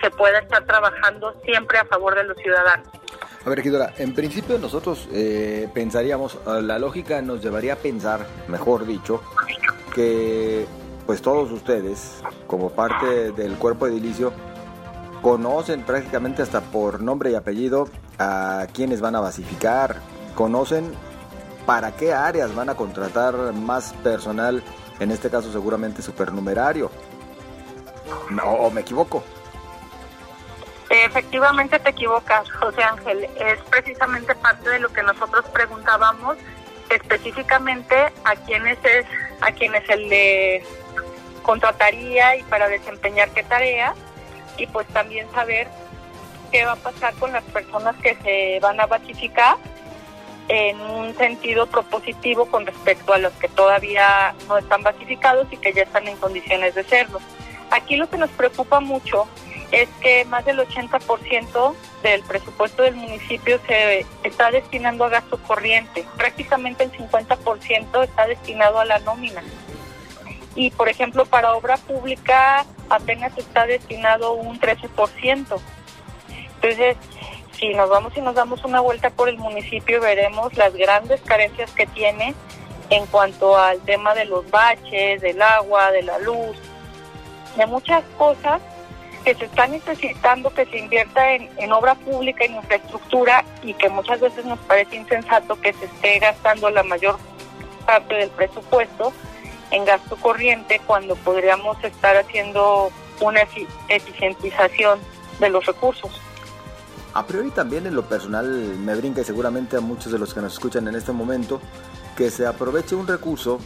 se 0.00 0.10
pueda 0.10 0.38
estar 0.38 0.64
trabajando 0.64 1.34
siempre 1.44 1.78
a 1.78 1.84
favor 1.84 2.14
de 2.14 2.24
los 2.24 2.36
ciudadanos. 2.38 2.86
A 3.44 3.48
ver, 3.48 3.58
Regidora, 3.58 3.92
en 3.98 4.14
principio 4.14 4.58
nosotros 4.58 5.08
eh, 5.12 5.68
pensaríamos, 5.74 6.38
la 6.46 6.78
lógica 6.78 7.20
nos 7.20 7.42
llevaría 7.42 7.74
a 7.74 7.76
pensar, 7.76 8.26
mejor 8.48 8.86
dicho, 8.86 9.22
que 9.94 10.66
pues 11.04 11.20
todos 11.20 11.52
ustedes, 11.52 12.22
como 12.46 12.70
parte 12.70 13.32
del 13.32 13.56
cuerpo 13.56 13.86
edilicio, 13.86 14.32
conocen 15.24 15.84
prácticamente 15.84 16.42
hasta 16.42 16.60
por 16.60 17.00
nombre 17.00 17.30
y 17.30 17.34
apellido 17.34 17.88
a 18.18 18.66
quienes 18.74 19.00
van 19.00 19.16
a 19.16 19.20
basificar, 19.20 19.96
conocen 20.34 20.92
para 21.64 21.92
qué 21.96 22.12
áreas 22.12 22.54
van 22.54 22.68
a 22.68 22.74
contratar 22.74 23.34
más 23.54 23.94
personal, 24.04 24.62
en 25.00 25.10
este 25.10 25.30
caso 25.30 25.50
seguramente 25.50 26.02
supernumerario. 26.02 26.90
¿O 28.44 28.70
me 28.70 28.82
equivoco? 28.82 29.24
Efectivamente 30.90 31.78
te 31.78 31.88
equivocas, 31.88 32.46
José 32.52 32.82
Ángel. 32.82 33.24
Es 33.24 33.58
precisamente 33.70 34.34
parte 34.34 34.68
de 34.68 34.78
lo 34.78 34.90
que 34.90 35.02
nosotros 35.02 35.46
preguntábamos 35.54 36.36
específicamente 36.90 37.96
a 38.24 38.36
quienes 38.44 38.76
es 38.84 39.06
a 39.40 39.50
quienes 39.52 39.88
el 39.88 40.10
de 40.10 40.62
contrataría 41.42 42.36
y 42.36 42.42
para 42.42 42.68
desempeñar 42.68 43.30
qué 43.30 43.42
tarea 43.42 43.94
y 44.56 44.66
pues 44.66 44.86
también 44.88 45.30
saber 45.32 45.68
qué 46.50 46.64
va 46.64 46.72
a 46.72 46.76
pasar 46.76 47.14
con 47.14 47.32
las 47.32 47.44
personas 47.44 47.96
que 47.96 48.16
se 48.22 48.60
van 48.60 48.80
a 48.80 48.86
basificar 48.86 49.56
en 50.48 50.80
un 50.80 51.16
sentido 51.16 51.66
propositivo 51.66 52.46
con 52.46 52.66
respecto 52.66 53.12
a 53.12 53.18
los 53.18 53.32
que 53.34 53.48
todavía 53.48 54.34
no 54.46 54.58
están 54.58 54.82
basificados 54.82 55.46
y 55.50 55.56
que 55.56 55.72
ya 55.72 55.82
están 55.82 56.06
en 56.06 56.16
condiciones 56.16 56.74
de 56.74 56.84
serlo. 56.84 57.20
Aquí 57.70 57.96
lo 57.96 58.08
que 58.08 58.18
nos 58.18 58.30
preocupa 58.30 58.80
mucho 58.80 59.26
es 59.72 59.88
que 60.00 60.24
más 60.26 60.44
del 60.44 60.58
80% 60.58 61.74
del 62.02 62.22
presupuesto 62.22 62.82
del 62.82 62.94
municipio 62.94 63.58
se 63.66 64.06
está 64.22 64.50
destinando 64.50 65.04
a 65.04 65.08
gasto 65.08 65.38
corriente, 65.38 66.04
prácticamente 66.16 66.84
el 66.84 66.92
50% 66.92 68.04
está 68.04 68.26
destinado 68.26 68.78
a 68.78 68.84
la 68.84 68.98
nómina. 69.00 69.42
Y 70.54 70.70
por 70.70 70.88
ejemplo, 70.88 71.24
para 71.24 71.54
obra 71.54 71.76
pública 71.78 72.64
apenas 72.88 73.36
está 73.36 73.66
destinado 73.66 74.34
un 74.34 74.60
13%. 74.60 75.60
Entonces, 76.54 76.96
si 77.58 77.74
nos 77.74 77.88
vamos 77.88 78.16
y 78.16 78.20
nos 78.20 78.34
damos 78.34 78.64
una 78.64 78.80
vuelta 78.80 79.10
por 79.10 79.28
el 79.28 79.38
municipio, 79.38 80.00
veremos 80.00 80.56
las 80.56 80.74
grandes 80.74 81.20
carencias 81.22 81.70
que 81.72 81.86
tiene 81.86 82.34
en 82.90 83.06
cuanto 83.06 83.56
al 83.56 83.80
tema 83.80 84.14
de 84.14 84.24
los 84.24 84.48
baches, 84.50 85.20
del 85.20 85.40
agua, 85.40 85.90
de 85.90 86.02
la 86.02 86.18
luz, 86.18 86.56
de 87.56 87.66
muchas 87.66 88.04
cosas 88.18 88.60
que 89.24 89.34
se 89.34 89.46
están 89.46 89.70
necesitando 89.70 90.50
que 90.50 90.66
se 90.66 90.78
invierta 90.78 91.32
en, 91.32 91.72
obra 91.72 91.94
pública, 91.94 92.44
en 92.44 92.56
infraestructura 92.56 93.44
y 93.62 93.72
que 93.72 93.88
muchas 93.88 94.20
veces 94.20 94.44
nos 94.44 94.58
parece 94.60 94.96
insensato 94.96 95.58
que 95.60 95.72
se 95.72 95.86
esté 95.86 96.18
gastando 96.18 96.68
la 96.68 96.82
mayor 96.82 97.16
parte 97.86 98.14
del 98.14 98.30
presupuesto 98.30 99.12
en 99.74 99.84
gasto 99.84 100.16
corriente 100.16 100.80
cuando 100.86 101.16
podríamos 101.16 101.82
estar 101.82 102.16
haciendo 102.16 102.90
una 103.20 103.40
eficientización 103.88 105.00
de 105.40 105.48
los 105.50 105.66
recursos. 105.66 106.12
A 107.12 107.26
priori 107.26 107.50
también 107.50 107.86
en 107.86 107.94
lo 107.94 108.04
personal 108.08 108.46
me 108.46 108.94
brinca 108.94 109.20
y 109.20 109.24
seguramente 109.24 109.76
a 109.76 109.80
muchos 109.80 110.12
de 110.12 110.18
los 110.18 110.32
que 110.32 110.40
nos 110.40 110.54
escuchan 110.54 110.86
en 110.88 110.94
este 110.94 111.12
momento 111.12 111.60
que 112.16 112.30
se 112.30 112.46
aproveche 112.46 112.94
un 112.94 113.06
recurso 113.06 113.58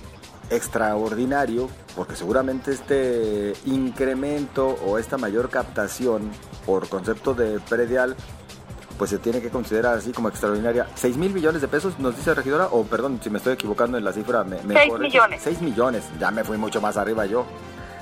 extraordinario, 0.51 1.69
porque 1.95 2.17
seguramente 2.17 2.73
este 2.73 3.53
incremento 3.67 4.79
o 4.87 4.99
esta 4.99 5.19
mayor 5.19 5.51
captación 5.51 6.31
por 6.65 6.89
concepto 6.89 7.35
de 7.35 7.61
predial, 7.61 8.17
pues 8.99 9.11
se 9.11 9.19
tiene 9.19 9.41
que 9.41 9.49
considerar 9.49 9.97
así 9.97 10.13
como 10.13 10.29
extraordinaria. 10.29 10.89
¿6 11.01 11.15
mil 11.15 11.33
millones 11.33 11.63
de 11.63 11.69
pesos 11.69 11.99
nos 11.99 12.17
dice 12.17 12.31
la 12.31 12.35
regidora? 12.35 12.67
O 12.67 12.85
perdón, 12.85 13.21
si 13.23 13.31
me 13.31 13.39
estoy 13.39 13.55
equivocando 13.55 13.97
en 13.97 14.05
la 14.05 14.13
cifra, 14.13 14.43
me, 14.43 14.59
6 14.61 14.99
millones. 14.99 15.43
6 15.43 15.61
millones, 15.63 16.05
ya 16.19 16.31
me 16.31 16.43
fui 16.43 16.59
mucho 16.59 16.81
más 16.81 16.97
arriba 16.97 17.25
yo. 17.25 17.47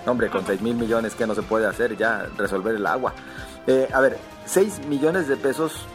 hombre, 0.06 0.30
con 0.30 0.46
6 0.46 0.62
mil 0.62 0.74
millones, 0.74 1.14
¿qué 1.14 1.26
no 1.26 1.34
se 1.34 1.42
puede 1.42 1.66
hacer? 1.66 1.96
Ya 1.96 2.26
resolver 2.36 2.74
el 2.74 2.86
agua. 2.86 3.12
Eh, 3.66 3.88
a 3.92 4.00
ver, 4.00 4.18
6 4.46 4.86
millones 4.86 5.28
de 5.28 5.36
pesos 5.36 5.86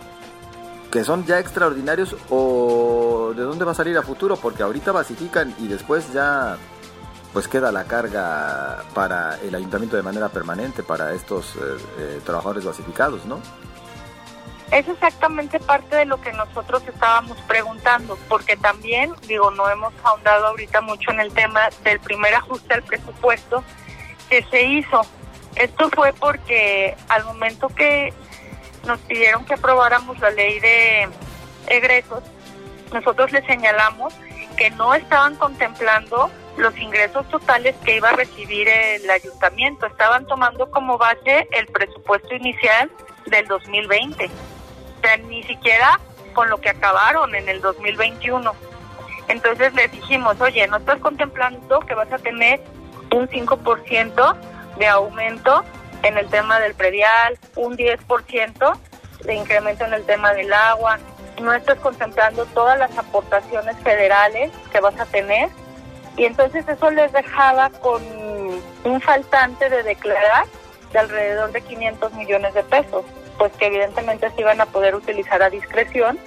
que 0.92 1.04
son 1.04 1.26
ya 1.26 1.40
extraordinarios 1.40 2.16
o 2.30 3.34
de 3.36 3.44
dónde 3.44 3.64
va 3.66 3.72
a 3.72 3.76
salir 3.76 3.98
a 3.98 4.04
futuro, 4.04 4.36
porque 4.36 4.62
ahorita 4.62 4.92
basifican 4.92 5.56
y 5.58 5.68
después 5.68 6.12
ya 6.14 6.58
pues 7.34 7.48
queda 7.48 7.72
la 7.72 7.86
carga 7.86 8.84
para 8.94 9.40
el 9.40 9.56
ayuntamiento 9.56 9.96
de 9.96 10.04
manera 10.04 10.28
permanente 10.28 10.84
para 10.84 11.14
estos 11.14 11.56
eh, 11.56 11.60
eh, 11.98 12.22
trabajadores 12.26 12.66
basificados, 12.66 13.26
¿no? 13.26 13.40
Es 14.72 14.88
exactamente 14.88 15.60
parte 15.60 15.98
de 15.98 16.06
lo 16.06 16.22
que 16.22 16.32
nosotros 16.32 16.82
estábamos 16.88 17.38
preguntando, 17.42 18.18
porque 18.30 18.56
también, 18.56 19.14
digo, 19.28 19.52
no 19.52 19.70
hemos 19.70 19.94
ahondado 20.04 20.48
ahorita 20.48 20.80
mucho 20.80 21.12
en 21.12 21.20
el 21.20 21.34
tema 21.34 21.70
del 21.84 22.00
primer 22.00 22.34
ajuste 22.36 22.76
al 22.76 22.84
presupuesto 22.84 23.66
que 24.30 24.44
se 24.44 24.64
hizo. 24.64 25.02
Esto 25.56 25.90
fue 25.90 26.14
porque 26.14 26.96
al 27.10 27.26
momento 27.26 27.68
que 27.68 28.14
nos 28.88 29.00
pidieron 29.00 29.44
que 29.44 29.56
aprobáramos 29.56 30.18
la 30.20 30.32
ley 30.32 30.62
de 30.62 31.10
egresos, 31.68 32.24
nosotros 32.94 33.34
les 33.34 33.46
señalamos 33.46 34.14
que 34.56 34.70
no 34.72 34.94
estaban 34.94 35.36
contemplando 35.36 36.32
los 36.58 36.78
ingresos 36.78 37.28
totales 37.30 37.76
que 37.84 37.98
iba 37.98 38.10
a 38.10 38.14
recibir 38.14 38.70
el 38.70 39.10
ayuntamiento, 39.10 39.86
estaban 39.86 40.26
tomando 40.28 40.70
como 40.72 40.98
base 40.98 41.48
el 41.52 41.68
presupuesto 41.68 42.36
inicial 42.36 42.90
del 43.26 43.48
2020, 43.48 44.30
sea, 45.02 45.18
ni 45.18 45.44
siquiera 45.44 46.00
con 46.34 46.50
lo 46.50 46.60
que 46.60 46.70
acabaron 46.70 47.36
en 47.36 47.50
el 47.50 47.62
2021. 47.62 48.54
Entonces 49.28 49.74
les 49.74 49.92
dijimos, 49.92 50.40
oye, 50.42 50.68
no 50.68 50.78
estás 50.78 51.00
contemplando 51.00 51.80
que 51.82 51.94
vas 51.94 52.12
a 52.12 52.18
tener 52.18 52.62
un 53.14 53.28
5% 53.28 54.36
de 54.78 54.88
aumento 54.88 55.64
en 56.04 56.18
el 56.18 56.28
tema 56.28 56.60
del 56.60 56.74
predial, 56.74 57.38
un 57.56 57.78
10% 57.78 58.80
de 59.24 59.36
incremento 59.36 59.86
en 59.86 59.94
el 59.94 60.04
tema 60.06 60.34
del 60.34 60.52
agua. 60.52 61.00
No 61.42 61.54
estás 61.54 61.80
contemplando 61.80 62.46
todas 62.48 62.78
las 62.78 62.98
aportaciones 62.98 63.76
federales 63.84 64.52
que 64.72 64.80
vas 64.80 65.00
a 65.00 65.06
tener. 65.06 65.50
Y 66.18 66.26
entonces 66.26 66.68
eso 66.68 66.92
les 66.92 67.12
dejaba 67.14 67.70
con 67.70 68.02
un 68.84 69.02
faltante 69.02 69.70
de 69.70 69.84
declarar 69.84 70.46
de 70.92 71.00
alrededor 71.00 71.52
de 71.52 71.62
500 71.62 72.14
millones 72.14 72.54
de 72.54 72.64
pesos, 72.64 73.06
pues 73.42 73.54
que 73.54 73.66
evidentemente 73.66 74.30
se 74.30 74.42
iban 74.42 74.62
a 74.62 74.68
poder 74.68 74.94
utilizar 74.94 75.42
a 75.42 75.50
discreción, 75.50 76.20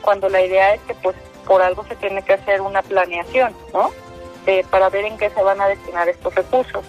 cuando 0.00 0.30
la 0.30 0.40
idea 0.40 0.72
es 0.72 0.80
que 0.80 0.94
pues 0.94 1.14
por 1.46 1.60
algo 1.60 1.84
se 1.84 1.96
tiene 1.96 2.22
que 2.22 2.32
hacer 2.32 2.62
una 2.62 2.80
planeación, 2.80 3.54
¿no? 3.74 3.90
para 4.70 4.88
ver 4.88 5.04
en 5.04 5.18
qué 5.18 5.28
se 5.28 5.42
van 5.42 5.60
a 5.60 5.68
destinar 5.68 6.08
estos 6.08 6.34
recursos. 6.34 6.82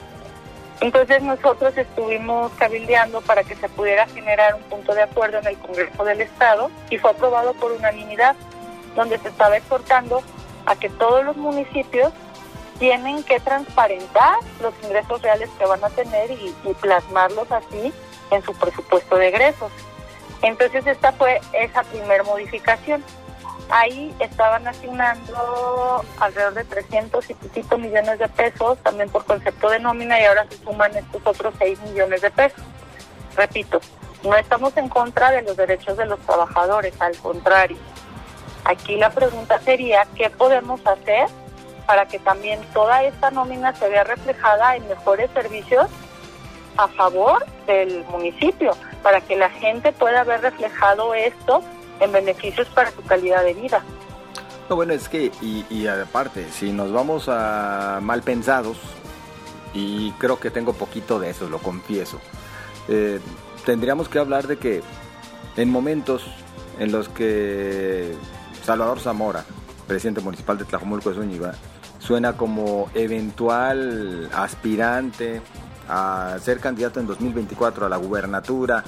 Entonces 0.80 1.22
nosotros 1.22 1.78
estuvimos 1.78 2.54
cabildeando 2.54 3.20
para 3.20 3.44
que 3.44 3.56
se 3.56 3.68
pudiera 3.68 4.08
generar 4.08 4.56
un 4.56 4.62
punto 4.64 4.96
de 4.96 5.02
acuerdo 5.02 5.40
en 5.40 5.48
el 5.48 5.58
Congreso 5.58 6.06
del 6.06 6.22
Estado 6.22 6.72
y 6.90 6.98
fue 6.98 7.12
aprobado 7.12 7.54
por 7.56 7.74
unanimidad, 7.74 8.38
donde 8.96 9.18
se 9.18 9.28
estaba 9.28 9.58
exhortando 9.58 10.24
a 10.66 10.78
que 10.78 10.90
todos 10.92 11.26
los 11.26 11.36
municipios 11.36 12.14
tienen 12.80 13.22
que 13.24 13.42
transparentar 13.42 14.36
los 14.62 14.74
ingresos 14.82 15.22
reales 15.22 15.50
que 15.60 15.66
van 15.66 15.84
a 15.84 15.90
tener 15.90 16.32
y, 16.32 16.56
plasmarlos 16.80 17.52
así 17.52 17.92
en 18.36 18.44
su 18.44 18.54
presupuesto 18.54 19.16
de 19.16 19.30
egresos. 19.30 19.72
Entonces 20.42 20.86
esta 20.86 21.12
fue 21.14 21.40
esa 21.54 21.84
primera 21.84 22.24
modificación 22.24 23.04
ahí 23.70 24.14
estaban 24.20 24.68
asignando 24.68 26.04
alrededor 26.20 26.54
de 26.54 26.64
300 26.66 27.30
y 27.30 27.34
poquito 27.34 27.78
millones 27.78 28.20
de 28.20 28.28
pesos, 28.28 28.78
también 28.80 29.10
por 29.10 29.26
concepto 29.26 29.70
de 29.70 29.80
nómina, 29.80 30.20
y 30.20 30.26
ahora 30.26 30.46
se 30.50 30.58
suman 30.64 30.96
estos 30.96 31.22
otros 31.26 31.54
6 31.58 31.80
millones 31.82 32.22
de 32.22 32.32
pesos. 32.32 32.64
Repito, 33.36 33.80
no 34.24 34.36
estamos 34.36 34.76
en 34.78 34.90
contra 34.90 35.32
de 35.32 35.42
los 35.42 35.58
derechos 35.58 35.98
de 35.98 36.06
los 36.06 36.20
trabajadores, 36.20 36.94
al 37.02 37.18
contrario. 37.18 37.78
Aquí 38.66 38.96
la 38.96 39.10
pregunta 39.10 39.60
sería, 39.60 40.08
¿qué 40.16 40.30
podemos 40.30 40.86
hacer 40.86 41.28
para 41.86 42.08
que 42.08 42.20
también 42.20 42.62
toda 42.74 43.04
esta 43.04 43.30
nómina 43.32 43.76
se 43.76 43.90
vea 43.90 44.06
reflejada 44.06 44.78
en 44.78 44.88
mejores 44.88 45.30
servicios 45.32 45.88
a 46.78 46.88
favor 46.88 47.46
del 47.68 48.04
municipio, 48.06 48.76
para 49.02 49.22
que 49.22 49.36
la 49.36 49.50
gente 49.50 49.92
pueda 49.92 50.24
ver 50.24 50.42
reflejado 50.42 51.14
esto 51.14 51.62
en 52.00 52.12
beneficios 52.12 52.68
para 52.70 52.92
su 52.92 53.02
calidad 53.04 53.44
de 53.44 53.54
vida. 53.54 53.84
No, 54.70 54.76
bueno, 54.76 54.94
es 54.94 55.10
que, 55.10 55.32
y, 55.42 55.88
aparte, 55.88 56.48
si 56.52 56.72
nos 56.72 56.92
vamos 56.92 57.28
a 57.28 58.00
mal 58.02 58.22
pensados, 58.22 58.78
y 59.74 60.12
creo 60.14 60.40
que 60.40 60.52
tengo 60.52 60.74
poquito 60.74 61.20
de 61.20 61.32
eso, 61.32 61.50
lo 61.50 61.60
confieso, 61.60 62.20
eh, 62.88 63.20
tendríamos 63.66 64.08
que 64.08 64.20
hablar 64.20 64.48
de 64.48 64.58
que 64.58 64.82
en 65.58 65.70
momentos 65.70 66.24
en 66.80 66.92
los 66.92 67.10
que 67.10 68.16
Salvador 68.64 69.00
Zamora, 69.00 69.46
presidente 69.88 70.22
municipal 70.22 70.58
de 70.58 70.66
Tlajomulco 70.66 71.10
de 71.10 71.16
Zúñiga, 71.16 71.56
suena 72.00 72.36
como 72.36 72.90
eventual 72.94 74.30
aspirante 74.34 75.42
a 75.88 76.38
ser 76.42 76.60
candidato 76.60 77.00
en 77.00 77.08
2024 77.08 77.86
a 77.86 77.90
la 77.90 77.98
gubernatura 77.98 78.84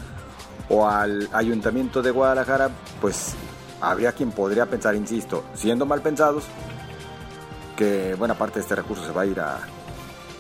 o 0.69 0.87
al 0.87 1.29
ayuntamiento 1.33 2.01
de 2.01 2.11
Guadalajara, 2.11 2.69
pues 3.01 3.35
habría 3.81 4.13
quien 4.13 4.31
podría 4.31 4.65
pensar, 4.65 4.95
insisto, 4.95 5.43
siendo 5.53 5.85
mal 5.85 6.01
pensados, 6.01 6.45
que 7.75 8.15
buena 8.15 8.35
parte 8.35 8.55
de 8.55 8.61
este 8.61 8.75
recurso 8.75 9.05
se 9.05 9.11
va 9.11 9.23
a 9.23 9.25
ir 9.25 9.39
a, 9.39 9.59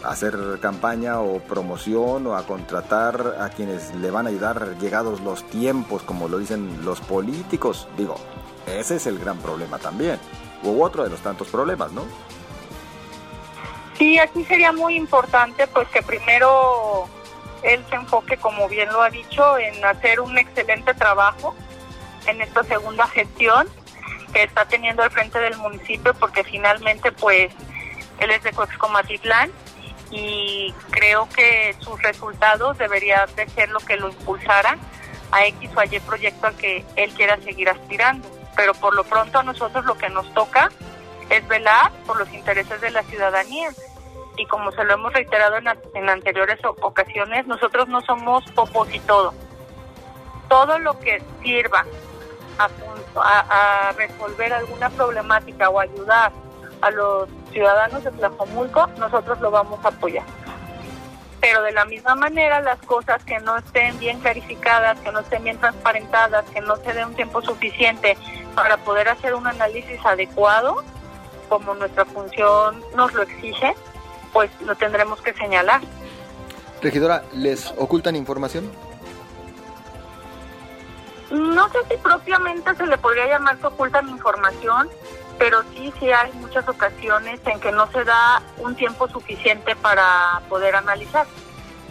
hacer 0.05 0.59
campaña 0.61 1.19
o 1.19 1.39
promoción 1.39 2.27
o 2.27 2.35
a 2.35 2.45
contratar 2.45 3.37
a 3.39 3.49
quienes 3.49 3.93
le 3.95 4.11
van 4.11 4.27
a 4.27 4.29
ayudar 4.29 4.77
llegados 4.79 5.21
los 5.21 5.43
tiempos, 5.49 6.03
como 6.03 6.27
lo 6.27 6.37
dicen 6.37 6.85
los 6.85 7.01
políticos. 7.01 7.87
Digo, 7.97 8.15
ese 8.67 8.97
es 8.97 9.07
el 9.07 9.19
gran 9.19 9.37
problema 9.39 9.79
también, 9.79 10.19
u 10.63 10.81
otro 10.83 11.03
de 11.03 11.09
los 11.09 11.21
tantos 11.21 11.47
problemas, 11.47 11.91
¿no? 11.91 12.03
Sí, 13.97 14.19
aquí 14.19 14.43
sería 14.45 14.71
muy 14.71 14.95
importante 14.95 15.67
pues 15.67 15.87
que 15.89 16.01
primero 16.01 17.07
él 17.63 17.83
se 17.89 17.95
enfoque, 17.95 18.37
como 18.37 18.67
bien 18.67 18.91
lo 18.91 19.01
ha 19.01 19.09
dicho, 19.09 19.57
en 19.57 19.83
hacer 19.83 20.19
un 20.19 20.37
excelente 20.37 20.93
trabajo 20.93 21.55
en 22.27 22.41
esta 22.41 22.63
segunda 22.63 23.07
gestión 23.07 23.67
que 24.33 24.43
está 24.43 24.65
teniendo 24.65 25.01
al 25.01 25.11
frente 25.11 25.39
del 25.39 25.57
municipio, 25.57 26.13
porque 26.15 26.43
finalmente, 26.43 27.11
pues, 27.11 27.53
él 28.19 28.31
es 28.31 28.43
de 28.43 28.51
Coxcomatitlán 28.51 29.49
y 30.11 30.73
creo 30.91 31.27
que 31.29 31.75
sus 31.79 32.01
resultados 32.01 32.77
deberían 32.77 33.33
de 33.35 33.47
ser 33.49 33.69
lo 33.69 33.79
que 33.79 33.95
lo 33.97 34.09
impulsara 34.09 34.77
a 35.31 35.45
X 35.45 35.69
o 35.75 35.79
a 35.79 35.85
Y 35.85 35.99
proyecto 36.01 36.47
al 36.47 36.55
que 36.55 36.85
él 36.95 37.11
quiera 37.13 37.37
seguir 37.41 37.69
aspirando. 37.69 38.29
pero 38.55 38.73
por 38.73 38.95
lo 38.95 39.03
pronto 39.03 39.39
a 39.39 39.43
nosotros 39.43 39.83
lo 39.85 39.97
que 39.97 40.09
nos 40.09 40.33
toca 40.33 40.71
es 41.29 41.47
velar 41.47 41.91
por 42.05 42.17
los 42.17 42.31
intereses 42.33 42.79
de 42.81 42.91
la 42.91 43.03
ciudadanía. 43.03 43.69
Y 44.37 44.45
como 44.47 44.71
se 44.71 44.83
lo 44.83 44.93
hemos 44.93 45.13
reiterado 45.13 45.57
en, 45.57 45.67
en 45.93 46.09
anteriores 46.09 46.59
ocasiones, 46.81 47.47
nosotros 47.47 47.87
no 47.87 48.01
somos 48.01 48.43
popos 48.51 48.93
y 48.93 48.99
todo. 49.01 49.33
Todo 50.49 50.77
lo 50.79 50.99
que 50.99 51.21
sirva 51.41 51.85
a, 52.57 52.69
a, 53.15 53.89
a 53.89 53.91
resolver 53.93 54.53
alguna 54.53 54.89
problemática 54.89 55.69
o 55.69 55.79
ayudar 55.79 56.31
a 56.81 56.91
los 56.91 57.29
ciudadanos 57.51 58.03
de 58.03 58.11
Tlajomulco, 58.11 58.87
nosotros 58.97 59.39
lo 59.39 59.51
vamos 59.51 59.83
a 59.85 59.89
apoyar. 59.89 60.25
Pero 61.39 61.61
de 61.61 61.71
la 61.71 61.85
misma 61.85 62.15
manera, 62.15 62.59
las 62.59 62.79
cosas 62.79 63.23
que 63.23 63.39
no 63.39 63.57
estén 63.57 63.97
bien 63.99 64.19
clarificadas, 64.19 64.99
que 64.99 65.11
no 65.11 65.19
estén 65.19 65.43
bien 65.43 65.57
transparentadas, 65.59 66.43
que 66.49 66.59
no 66.59 66.75
se 66.77 66.93
dé 66.93 67.05
un 67.05 67.13
tiempo 67.13 67.41
suficiente 67.41 68.17
para 68.55 68.77
poder 68.77 69.09
hacer 69.09 69.35
un 69.35 69.47
análisis 69.47 70.03
adecuado, 70.05 70.83
como 71.45 71.73
nuestra 71.75 72.05
función 72.05 72.83
nos 72.95 73.13
lo 73.13 73.23
exige, 73.23 73.75
pues 74.33 74.49
lo 74.61 74.75
tendremos 74.75 75.21
que 75.21 75.33
señalar. 75.33 75.81
Regidora, 76.81 77.23
¿les 77.33 77.73
ocultan 77.77 78.15
información? 78.15 78.71
No 81.31 81.67
sé 81.69 81.79
si 81.89 81.97
propiamente 81.97 82.75
se 82.75 82.85
le 82.85 82.97
podría 82.97 83.27
llamar 83.27 83.57
que 83.57 83.67
ocultan 83.67 84.09
información, 84.09 84.89
pero 85.39 85.63
sí, 85.73 85.91
sí 85.99 86.11
hay 86.11 86.31
muchas 86.33 86.67
ocasiones 86.69 87.39
en 87.45 87.59
que 87.59 87.71
no 87.71 87.89
se 87.91 88.03
da 88.03 88.41
un 88.57 88.75
tiempo 88.75 89.07
suficiente 89.09 89.75
para 89.75 90.41
poder 90.49 90.75
analizar. 90.75 91.25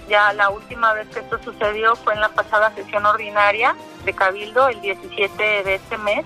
Ya 0.09 0.33
la 0.35 0.51
última 0.51 0.93
vez 0.93 1.09
que 1.09 1.21
esto 1.21 1.39
sucedió 1.43 1.97
fue 1.97 2.15
en 2.15 2.21
la 2.21 2.29
pasada 2.29 2.73
sesión 2.75 3.07
ordinaria 3.07 3.75
de 4.05 4.13
Cabildo, 4.13 4.69
el 4.69 4.81
17 4.81 5.63
de 5.65 5.75
este 5.75 5.99
mes, 5.99 6.25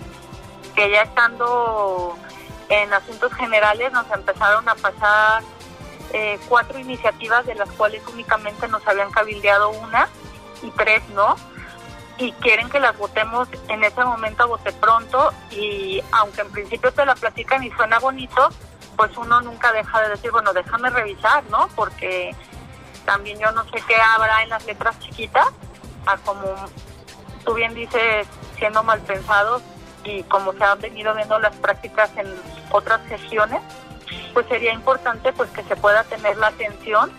que 0.75 0.91
ya 0.91 1.03
estando 1.03 2.19
en 2.69 2.93
asuntos 2.93 3.33
generales 3.35 3.93
nos 3.93 4.11
empezaron 4.11 4.69
a 4.69 4.75
pasar 4.75 5.43
eh, 6.13 6.39
cuatro 6.49 6.79
iniciativas 6.79 7.47
de 7.47 7.55
las 7.55 7.71
cuales 7.71 8.03
únicamente 8.13 8.69
nos 8.69 8.87
habían 8.87 9.11
cabildeado 9.11 9.71
una 9.71 10.09
y 10.63 10.71
tres 10.73 11.03
no 11.11 11.37
y 12.19 12.33
quieren 12.33 12.69
que 12.69 12.81
las 12.81 12.97
votemos 12.99 13.49
en 13.69 13.85
ese 13.85 14.05
momento 14.05 14.43
a 14.43 14.47
vote 14.47 14.73
pronto 14.73 15.33
y 15.51 16.03
aunque 16.13 16.41
en 16.41 16.51
principio 16.51 16.93
te 16.93 17.07
la 17.07 17.15
platican 17.15 17.63
y 17.63 17.71
suena 17.71 17.99
bonito, 18.01 18.49
pues 18.97 19.17
uno 19.17 19.41
nunca 19.41 19.73
deja 19.73 20.03
de 20.03 20.11
decir, 20.11 20.33
bueno, 20.33 20.53
déjame 20.53 20.91
revisar, 20.91 21.45
¿no? 21.51 21.69
Porque 21.77 22.35
también 23.05 23.39
yo 23.39 23.53
no 23.53 23.63
sé 23.65 23.81
qué 23.87 23.95
habrá 23.95 24.43
en 24.43 24.49
las 24.49 24.67
letras 24.67 24.99
chiquitas, 24.99 25.47
a 26.07 26.17
como 26.19 26.57
tú 27.45 27.55
bien 27.55 27.73
dices, 27.75 28.27
siendo 28.57 28.83
mal 28.83 29.01
pensados 29.01 29.63
y 30.09 30.23
como 30.25 30.53
se 30.55 30.65
han 30.65 30.81
venido 30.81 31.15
viendo 31.15 31.39
las 31.39 31.55
prácticas 31.57 32.11
en 32.17 32.27
otras 32.71 33.01
sesiones, 33.09 33.61
pues 34.33 34.47
sería 34.47 34.73
importante 34.73 35.33
pues 35.33 35.51
que 35.51 35.63
se 35.65 35.77
pueda 35.77 36.03
tener 36.05 36.37
la 36.39 36.49
atención 36.49 37.11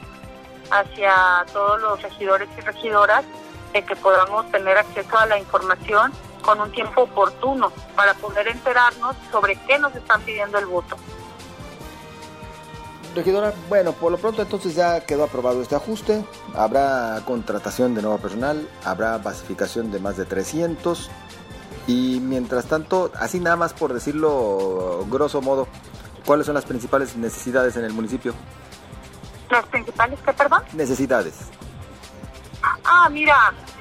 hacia 0.71 1.45
todos 1.53 1.79
los 1.81 2.01
regidores 2.01 2.49
y 2.57 2.61
regidoras 2.61 3.23
de 3.73 3.83
que 3.83 3.95
podamos 3.95 4.49
tener 4.51 4.77
acceso 4.77 5.17
a 5.17 5.25
la 5.27 5.37
información 5.37 6.11
con 6.41 6.59
un 6.59 6.71
tiempo 6.71 7.03
oportuno 7.03 7.71
para 7.95 8.13
poder 8.15 8.47
enterarnos 8.47 9.15
sobre 9.31 9.55
qué 9.67 9.77
nos 9.77 9.95
están 9.95 10.21
pidiendo 10.21 10.57
el 10.57 10.65
voto. 10.65 10.97
Regidora, 13.15 13.53
bueno, 13.67 13.91
por 13.93 14.11
lo 14.11 14.17
pronto 14.17 14.41
entonces 14.41 14.75
ya 14.75 15.01
quedó 15.01 15.25
aprobado 15.25 15.61
este 15.61 15.75
ajuste, 15.75 16.23
habrá 16.55 17.21
contratación 17.25 17.95
de 17.95 18.03
nuevo 18.03 18.19
personal, 18.19 18.67
habrá 18.85 19.17
basificación 19.17 19.91
de 19.91 19.99
más 19.99 20.15
de 20.15 20.25
300 20.25 21.09
y 21.89 22.19
mientras 22.19 22.67
tanto, 22.67 23.11
así 23.15 23.39
nada 23.39 23.55
más 23.55 23.73
por 23.73 23.93
decirlo 23.93 25.07
grosso 25.09 25.41
modo, 25.41 25.67
¿cuáles 26.23 26.45
son 26.45 26.53
las 26.53 26.63
principales 26.63 27.15
necesidades 27.15 27.75
en 27.77 27.83
el 27.83 27.93
municipio? 27.93 28.35
¿Las 29.49 29.65
principales 29.65 30.19
qué, 30.23 30.31
perdón? 30.31 30.61
Necesidades. 30.73 31.49
Ah, 32.61 33.09
mira, 33.09 33.35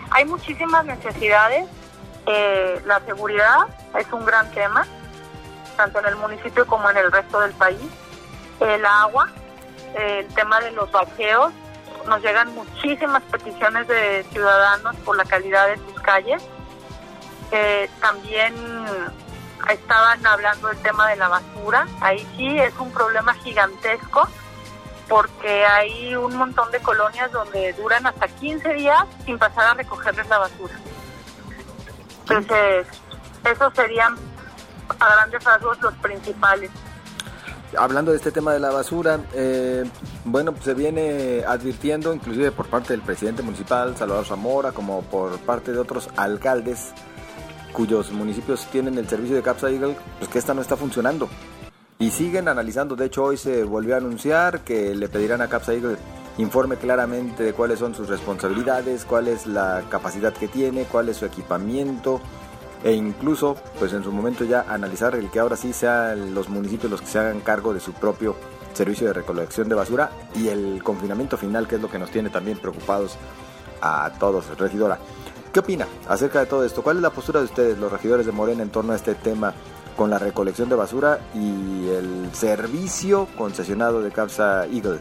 hay 0.09 0.25
muchísimas 0.25 0.87
necesidades. 0.87 1.69
Eh, 2.25 2.81
la 2.87 2.99
seguridad 3.01 3.67
es 3.99 4.11
un 4.11 4.25
gran 4.25 4.51
tema, 4.53 4.87
tanto 5.77 5.99
en 5.99 6.07
el 6.07 6.17
municipio 6.17 6.67
como 6.67 6.89
en 6.89 6.97
el 6.97 7.13
resto 7.13 7.41
del 7.41 7.53
país. 7.53 7.91
El 8.61 8.87
agua, 8.87 9.31
el 9.95 10.27
tema 10.29 10.61
de 10.61 10.71
los 10.71 10.91
vaqueos, 10.91 11.53
nos 12.07 12.23
llegan 12.23 12.55
muchísimas 12.55 13.23
peticiones 13.25 13.87
de 13.87 14.25
ciudadanos 14.33 14.97
por 15.05 15.15
la 15.15 15.27
calidad 15.27 15.67
de 15.67 15.77
sus 15.77 16.01
calles. 16.01 16.43
Eh, 17.51 17.89
también 18.01 18.55
estaban 19.71 20.25
hablando 20.27 20.69
del 20.69 20.79
tema 20.79 21.09
de 21.09 21.17
la 21.17 21.29
basura. 21.29 21.87
Ahí 22.01 22.27
sí 22.37 22.59
es 22.59 22.75
un 22.79 22.91
problema 22.93 23.35
gigantesco 23.35 24.29
porque 25.09 25.65
hay 25.65 26.15
un 26.15 26.37
montón 26.37 26.71
de 26.71 26.81
colonias 26.81 27.33
donde 27.33 27.73
duran 27.73 28.07
hasta 28.07 28.29
15 28.29 28.75
días 28.75 29.05
sin 29.25 29.39
pasar 29.39 29.69
a 29.69 29.75
recogerles 29.75 30.29
la 30.29 30.39
basura. 30.39 30.75
Entonces, 32.29 32.87
esos 33.45 33.73
serían 33.75 34.17
a 35.01 35.15
grandes 35.15 35.43
rasgos 35.45 35.81
los 35.81 35.95
principales. 35.95 36.71
Hablando 37.77 38.13
de 38.13 38.17
este 38.17 38.33
tema 38.33 38.53
de 38.53 38.61
la 38.61 38.71
basura, 38.71 39.21
eh, 39.35 39.85
bueno, 40.25 40.55
se 40.63 40.73
viene 40.75 41.45
advirtiendo, 41.47 42.15
inclusive 42.15 42.51
por 42.51 42.67
parte 42.67 42.95
del 42.95 43.03
presidente 43.03 43.43
municipal, 43.43 43.95
Salvador 43.97 44.25
Zamora, 44.25 44.73
como 44.73 45.03
por 45.03 45.39
parte 45.41 45.73
de 45.73 45.79
otros 45.79 46.09
alcaldes 46.17 46.93
cuyos 47.73 48.13
municipios 48.13 48.67
tienen 48.67 48.99
el 48.99 49.09
servicio 49.09 49.37
de 49.37 49.43
Capsa 49.43 49.71
Eagle, 49.71 49.97
pues 50.19 50.31
que 50.31 50.39
esta 50.39 50.55
no 50.55 50.61
está 50.61 50.77
funcionando 50.77 51.29
y 51.99 52.11
siguen 52.11 52.49
analizando. 52.49 52.97
De 52.97 53.07
hecho, 53.07 53.25
hoy 53.25 53.37
se 53.37 53.65
volvió 53.65 53.95
a 53.95 53.99
anunciar 53.99 54.61
que 54.61 54.95
le 54.95 55.09
pedirán 55.09 55.41
a 55.43 55.49
Capsa 55.49 55.73
informe 56.39 56.77
claramente 56.77 57.43
de 57.43 57.53
cuáles 57.53 57.81
son 57.81 57.95
sus 57.95 58.09
responsabilidades, 58.09 59.05
cuál 59.05 59.27
es 59.27 59.47
la 59.47 59.83
capacidad 59.91 60.33
que 60.33 60.47
tiene, 60.47 60.85
cuál 60.85 61.09
es 61.09 61.17
su 61.17 61.27
equipamiento 61.27 62.21
e 62.85 62.93
incluso, 62.93 63.57
pues 63.81 63.93
en 63.93 64.05
su 64.05 64.13
momento 64.13 64.45
ya 64.45 64.65
analizar 64.69 65.17
el 65.17 65.31
que 65.31 65.41
ahora 65.41 65.57
sí 65.57 65.73
sean 65.73 66.35
los 66.35 66.49
municipios 66.49 66.93
los 66.93 67.01
que 67.01 67.09
se 67.09 67.19
hagan 67.19 67.41
cargo 67.41 67.75
de 67.75 67.81
su 67.81 67.93
propio 67.93 68.37
servicio 68.73 69.09
de 69.09 69.15
recolección 69.15 69.69
de 69.69 69.75
basura 69.75 70.11
y 70.37 70.47
el 70.47 70.81
confinamiento 70.85 71.37
final, 71.37 71.67
que 71.67 71.75
es 71.75 71.83
lo 71.83 71.91
que 71.91 71.99
nos 71.99 72.13
tiene 72.13 72.31
también 72.31 72.59
preocupados 72.59 73.17
a 73.81 74.13
todos. 74.21 74.57
Regidora, 74.57 74.99
¿qué 75.53 75.61
opina 75.61 75.87
acerca 76.09 76.41
de 76.41 76.47
todo 76.47 76.65
esto? 76.65 76.83
¿Cuál 76.83 76.97
es 76.97 77.03
la 77.03 77.11
postura 77.11 77.41
de 77.41 77.47
ustedes, 77.47 77.79
los 77.79 77.91
regidores 77.91 78.27
de 78.27 78.33
Morena, 78.33 78.63
en 78.63 78.71
torno 78.71 78.93
a 78.93 78.97
este 78.97 79.15
tema 79.15 79.55
con 79.97 80.11
la 80.11 80.19
recolección 80.19 80.69
de 80.69 80.77
basura 80.77 81.19
y 81.35 81.89
el 81.89 82.31
servicio 82.33 83.29
concesionado 83.37 84.03
de 84.03 84.11
Capsa 84.11 84.67
Eagle? 84.67 85.01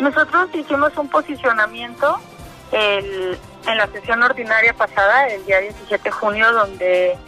Nosotros 0.00 0.48
hicimos 0.54 0.96
un 0.96 1.08
posicionamiento 1.08 2.18
en 2.72 3.38
la 3.66 3.86
sesión 3.88 4.22
ordinaria 4.22 4.72
pasada, 4.72 5.28
el 5.28 5.44
día 5.44 5.60
17 5.60 6.02
de 6.02 6.10
junio, 6.10 6.52
donde 6.52 7.18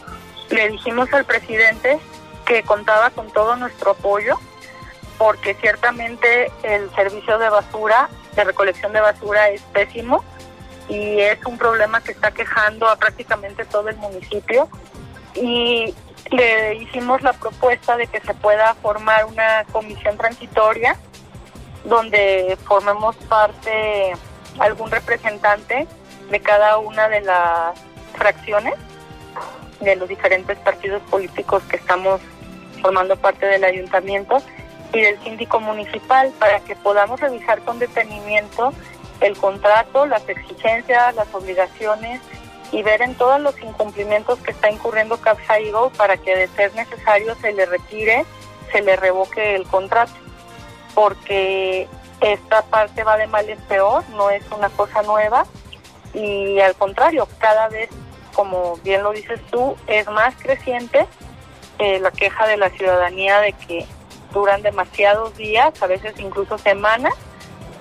le 0.51 0.69
dijimos 0.71 1.13
al 1.13 1.25
presidente 1.25 1.99
que 2.47 2.63
contaba 2.63 3.11
con 3.11 3.31
todo 3.31 3.57
nuestro 3.57 3.93
apoyo, 3.93 4.37
porque 5.19 5.55
ciertamente 5.55 6.51
el 6.63 6.91
servicio 6.95 7.39
de 7.39 7.49
basura, 7.49 8.09
de 8.35 8.45
recolección 8.45 8.93
de 8.93 9.01
basura 9.01 9.51
es 9.51 9.63
pésimo 9.73 10.25
y 10.89 11.21
es 11.21 11.45
un 11.47 11.57
problema 11.57 12.01
que 12.03 12.13
está 12.13 12.31
quejando 12.31 12.89
a 12.89 12.97
prácticamente 12.97 13.65
todo 13.65 13.89
el 13.89 13.97
municipio. 13.97 14.69
Y 15.35 15.95
le 16.31 16.75
hicimos 16.77 17.23
la 17.23 17.33
propuesta 17.33 17.97
de 17.97 18.07
que 18.07 18.21
se 18.21 18.35
pueda 18.35 18.75
formar 18.75 19.25
una 19.27 19.65
comisión 19.73 20.17
transitoria 20.17 20.97
donde 21.85 22.57
formemos 22.65 23.17
parte 23.29 24.13
algún 24.59 24.91
representante 24.91 25.87
de 26.31 26.41
cada 26.41 26.79
una 26.79 27.09
de 27.09 27.21
las 27.21 27.79
fracciones 28.17 28.75
de 29.81 29.97
los 29.97 30.09
diferentes 30.09 30.57
partidos 30.59 31.03
políticos 31.11 31.63
que 31.65 31.77
estamos 31.77 32.21
formando 32.81 33.17
parte 33.17 33.47
del 33.47 33.65
ayuntamiento 33.65 34.43
y 34.93 35.01
del 35.01 35.21
síndico 35.23 35.61
municipal 35.61 36.33
para 36.39 36.61
que 36.61 36.77
podamos 36.77 37.21
revisar 37.21 37.61
con 37.63 37.79
detenimiento 37.79 38.73
el 39.25 39.37
contrato, 39.39 40.05
las 40.05 40.29
exigencias, 40.29 41.15
las 41.15 41.35
obligaciones 41.35 42.21
y 42.73 42.83
ver 42.83 43.01
en 43.01 43.15
todos 43.15 43.41
los 43.41 43.59
incumplimientos 43.61 44.39
que 44.41 44.51
está 44.51 44.71
incurriendo 44.71 45.17
Capsaigo 45.17 45.91
para 45.91 46.19
que 46.19 46.37
de 46.37 46.49
ser 46.49 46.75
necesario 46.75 47.35
se 47.37 47.53
le 47.53 47.65
retire, 47.65 48.27
se 48.71 48.83
le 48.83 48.97
revoque 48.97 49.55
el 49.55 49.65
contrato, 49.67 50.13
porque 50.95 51.89
esta 52.21 52.63
parte 52.63 53.03
va 53.03 53.17
de 53.17 53.27
mal 53.27 53.49
en 53.49 53.59
peor, 53.61 54.05
no 54.11 54.29
es 54.29 54.43
una 54.51 54.69
cosa 54.69 55.03
nueva 55.03 55.47
y 56.13 56.61
al 56.61 56.75
contrario, 56.75 57.27
cada 57.39 57.69
vez, 57.69 57.89
como 58.35 58.77
bien 58.85 59.03
lo 59.03 59.13
dices 59.13 59.41
tú, 59.51 59.75
es 59.87 60.07
más 60.09 60.35
creciente 60.37 61.07
eh, 61.79 61.99
la 61.99 62.11
queja 62.11 62.47
de 62.47 62.59
la 62.59 62.69
ciudadanía 62.71 63.41
de 63.41 63.53
que 63.53 63.87
duran 64.35 64.61
demasiados 64.61 65.35
días, 65.37 65.81
a 65.83 65.87
veces 65.87 66.15
incluso 66.19 66.59
semanas, 66.59 67.15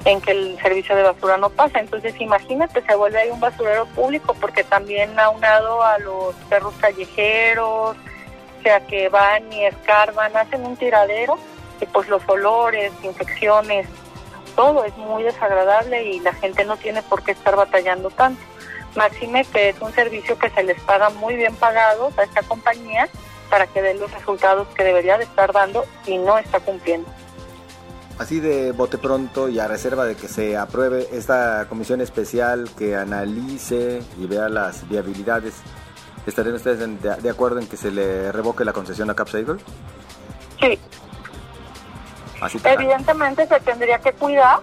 en 0.06 0.22
que 0.22 0.32
el 0.32 0.60
servicio 0.62 0.96
de 0.96 1.04
basura 1.04 1.38
no 1.38 1.50
pasa. 1.50 1.80
Entonces 1.80 2.20
imagínate, 2.20 2.82
se 2.82 2.96
vuelve 2.96 3.20
ahí 3.20 3.30
un 3.30 3.40
basurero 3.40 3.86
público 3.88 4.36
porque 4.40 4.64
también 4.64 5.18
aunado 5.20 5.84
a 5.84 5.98
los 6.00 6.36
perros 6.50 6.74
callejeros, 6.80 7.96
o 7.96 8.64
sea 8.64 8.86
que 8.86 9.10
van 9.10 9.52
y 9.52 9.66
escarban, 9.66 10.36
hacen 10.36 10.66
un 10.66 10.76
tiradero 10.78 11.38
y 11.82 11.86
pues 11.86 12.08
los 12.08 12.28
olores, 12.28 12.92
infecciones, 13.04 13.88
todo 14.56 14.84
es 14.86 14.96
muy 14.98 15.24
desagradable 15.24 16.04
y 16.04 16.20
la 16.20 16.34
gente 16.34 16.64
no 16.66 16.78
tiene 16.78 17.02
por 17.04 17.24
qué 17.24 17.32
estar 17.32 17.56
batallando 17.56 18.10
tanto. 18.10 18.42
Máxime 18.96 19.44
que 19.46 19.70
es 19.70 19.82
un 19.82 19.92
servicio 19.94 20.38
que 20.38 20.50
se 20.52 20.64
les 20.64 20.80
paga 20.82 21.10
muy 21.10 21.36
bien 21.36 21.56
pagados 21.56 22.18
a 22.18 22.24
esta 22.24 22.44
compañía 22.44 23.10
para 23.50 23.66
que 23.68 23.82
den 23.82 24.00
los 24.00 24.12
resultados 24.12 24.68
que 24.76 24.84
debería 24.84 25.18
de 25.18 25.24
estar 25.24 25.52
dando 25.52 25.86
y 26.06 26.18
no 26.18 26.38
está 26.38 26.60
cumpliendo. 26.60 27.10
Así 28.20 28.40
de 28.40 28.72
bote 28.74 28.98
pronto 28.98 29.50
y 29.50 29.60
a 29.60 29.68
reserva 29.68 30.06
de 30.06 30.16
que 30.16 30.28
se 30.28 30.56
apruebe 30.56 31.08
esta 31.12 31.66
comisión 31.68 32.00
especial 32.00 32.70
que 32.78 32.96
analice 32.96 34.04
y 34.20 34.28
vea 34.28 34.50
las 34.50 34.88
viabilidades, 34.88 35.56
¿estarían 36.28 36.56
ustedes 36.56 37.02
de, 37.02 37.30
acuerdo 37.30 37.60
en 37.60 37.68
que 37.68 37.76
se 37.76 37.90
le 37.90 38.32
revoque 38.32 38.64
la 38.66 38.72
concesión 38.72 39.10
a 39.10 39.16
Capsule? 39.16 39.60
Sí. 40.60 40.80
Evidentemente 42.64 43.48
se 43.48 43.60
tendría 43.62 43.98
que 44.00 44.14
cuidar 44.14 44.60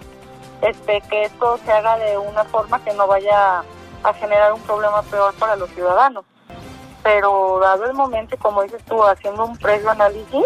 este, 0.63 1.01
que 1.09 1.25
esto 1.25 1.59
se 1.65 1.73
haga 1.73 1.97
de 1.99 2.19
una 2.19 2.45
forma 2.45 2.83
que 2.85 2.93
no 2.93 3.07
vaya 3.07 3.65
a 4.03 4.15
generar 4.15 4.53
un 4.53 4.61
problema 4.61 5.03
peor 5.03 5.35
para 5.35 5.57
los 5.57 5.71
ciudadanos. 5.71 6.25
Pero 7.03 7.59
dado 7.61 7.87
el 7.87 7.95
momento, 7.95 8.37
como 8.39 8.63
dices 8.63 8.83
tú, 8.85 9.03
haciendo 9.03 9.45
un 9.45 9.57
previo 9.57 9.91
análisis 9.91 10.45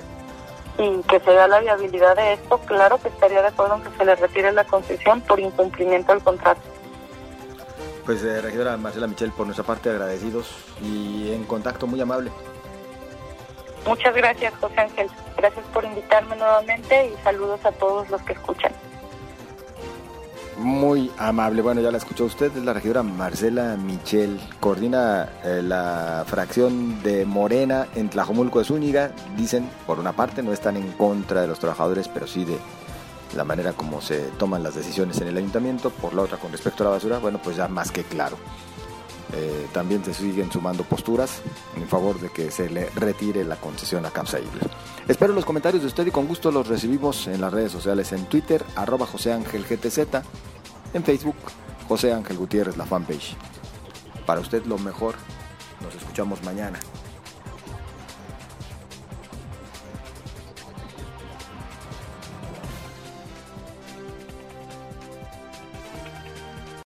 y 0.78 1.02
que 1.02 1.20
se 1.20 1.32
da 1.32 1.46
la 1.46 1.60
viabilidad 1.60 2.16
de 2.16 2.34
esto, 2.34 2.58
claro 2.60 2.98
que 2.98 3.08
estaría 3.08 3.42
de 3.42 3.48
acuerdo 3.48 3.76
en 3.76 3.82
que 3.82 3.96
se 3.96 4.04
le 4.04 4.16
retire 4.16 4.52
la 4.52 4.64
concesión 4.64 5.20
por 5.20 5.38
incumplimiento 5.38 6.12
del 6.12 6.22
contrato. 6.22 6.60
Pues 8.04 8.22
eh, 8.22 8.40
regidora 8.42 8.76
Marcela 8.76 9.06
Michel, 9.06 9.32
por 9.32 9.46
nuestra 9.46 9.64
parte 9.64 9.90
agradecidos 9.90 10.50
y 10.82 11.32
en 11.32 11.44
contacto 11.44 11.86
muy 11.86 12.00
amable. 12.00 12.30
Muchas 13.86 14.14
gracias, 14.14 14.52
José 14.60 14.80
Ángel. 14.80 15.08
Gracias 15.36 15.64
por 15.72 15.84
invitarme 15.84 16.36
nuevamente 16.36 17.12
y 17.12 17.22
saludos 17.22 17.64
a 17.64 17.72
todos 17.72 18.08
los 18.10 18.20
que 18.22 18.32
escuchan. 18.32 18.72
Muy 20.58 21.10
amable. 21.18 21.62
Bueno, 21.62 21.80
ya 21.80 21.90
la 21.90 21.98
escuchó 21.98 22.24
usted, 22.24 22.56
es 22.56 22.64
la 22.64 22.72
regidora 22.72 23.02
Marcela 23.02 23.76
Michel. 23.76 24.40
Coordina 24.60 25.28
eh, 25.42 25.60
la 25.62 26.24
fracción 26.26 27.02
de 27.02 27.24
Morena 27.24 27.88
en 27.94 28.08
Tlajomulco 28.08 28.60
de 28.60 28.64
Zúñiga. 28.64 29.12
Dicen, 29.36 29.68
por 29.86 29.98
una 29.98 30.12
parte, 30.12 30.42
no 30.42 30.52
están 30.52 30.76
en 30.76 30.92
contra 30.92 31.40
de 31.40 31.48
los 31.48 31.58
trabajadores, 31.58 32.08
pero 32.08 32.26
sí 32.26 32.44
de 32.44 32.58
la 33.36 33.44
manera 33.44 33.72
como 33.72 34.00
se 34.00 34.18
toman 34.38 34.62
las 34.62 34.76
decisiones 34.76 35.20
en 35.20 35.28
el 35.28 35.36
ayuntamiento. 35.36 35.90
Por 35.90 36.14
la 36.14 36.22
otra, 36.22 36.38
con 36.38 36.52
respecto 36.52 36.82
a 36.82 36.86
la 36.86 36.90
basura, 36.92 37.18
bueno, 37.18 37.40
pues 37.42 37.56
ya 37.56 37.66
más 37.66 37.90
que 37.90 38.04
claro. 38.04 38.36
Eh, 39.36 39.66
también 39.72 40.04
se 40.04 40.14
siguen 40.14 40.52
sumando 40.52 40.84
posturas 40.84 41.42
en 41.76 41.88
favor 41.88 42.20
de 42.20 42.28
que 42.28 42.52
se 42.52 42.70
le 42.70 42.88
retire 42.90 43.44
la 43.44 43.56
concesión 43.56 44.06
a 44.06 44.10
Capsa 44.10 44.38
Espero 45.08 45.32
los 45.32 45.44
comentarios 45.44 45.82
de 45.82 45.88
usted 45.88 46.06
y 46.06 46.12
con 46.12 46.28
gusto 46.28 46.52
los 46.52 46.68
recibimos 46.68 47.26
en 47.26 47.40
las 47.40 47.52
redes 47.52 47.72
sociales, 47.72 48.12
en 48.12 48.26
Twitter, 48.26 48.64
arroba 48.76 49.06
José 49.06 49.32
Ángel 49.32 49.64
GTZ, 49.64 49.98
en 50.92 51.02
Facebook, 51.02 51.34
José 51.88 52.12
Ángel 52.12 52.36
Gutiérrez, 52.36 52.76
la 52.76 52.86
fanpage. 52.86 53.34
Para 54.24 54.40
usted 54.40 54.64
lo 54.66 54.78
mejor, 54.78 55.16
nos 55.82 55.94
escuchamos 55.96 56.42
mañana. 56.44 56.78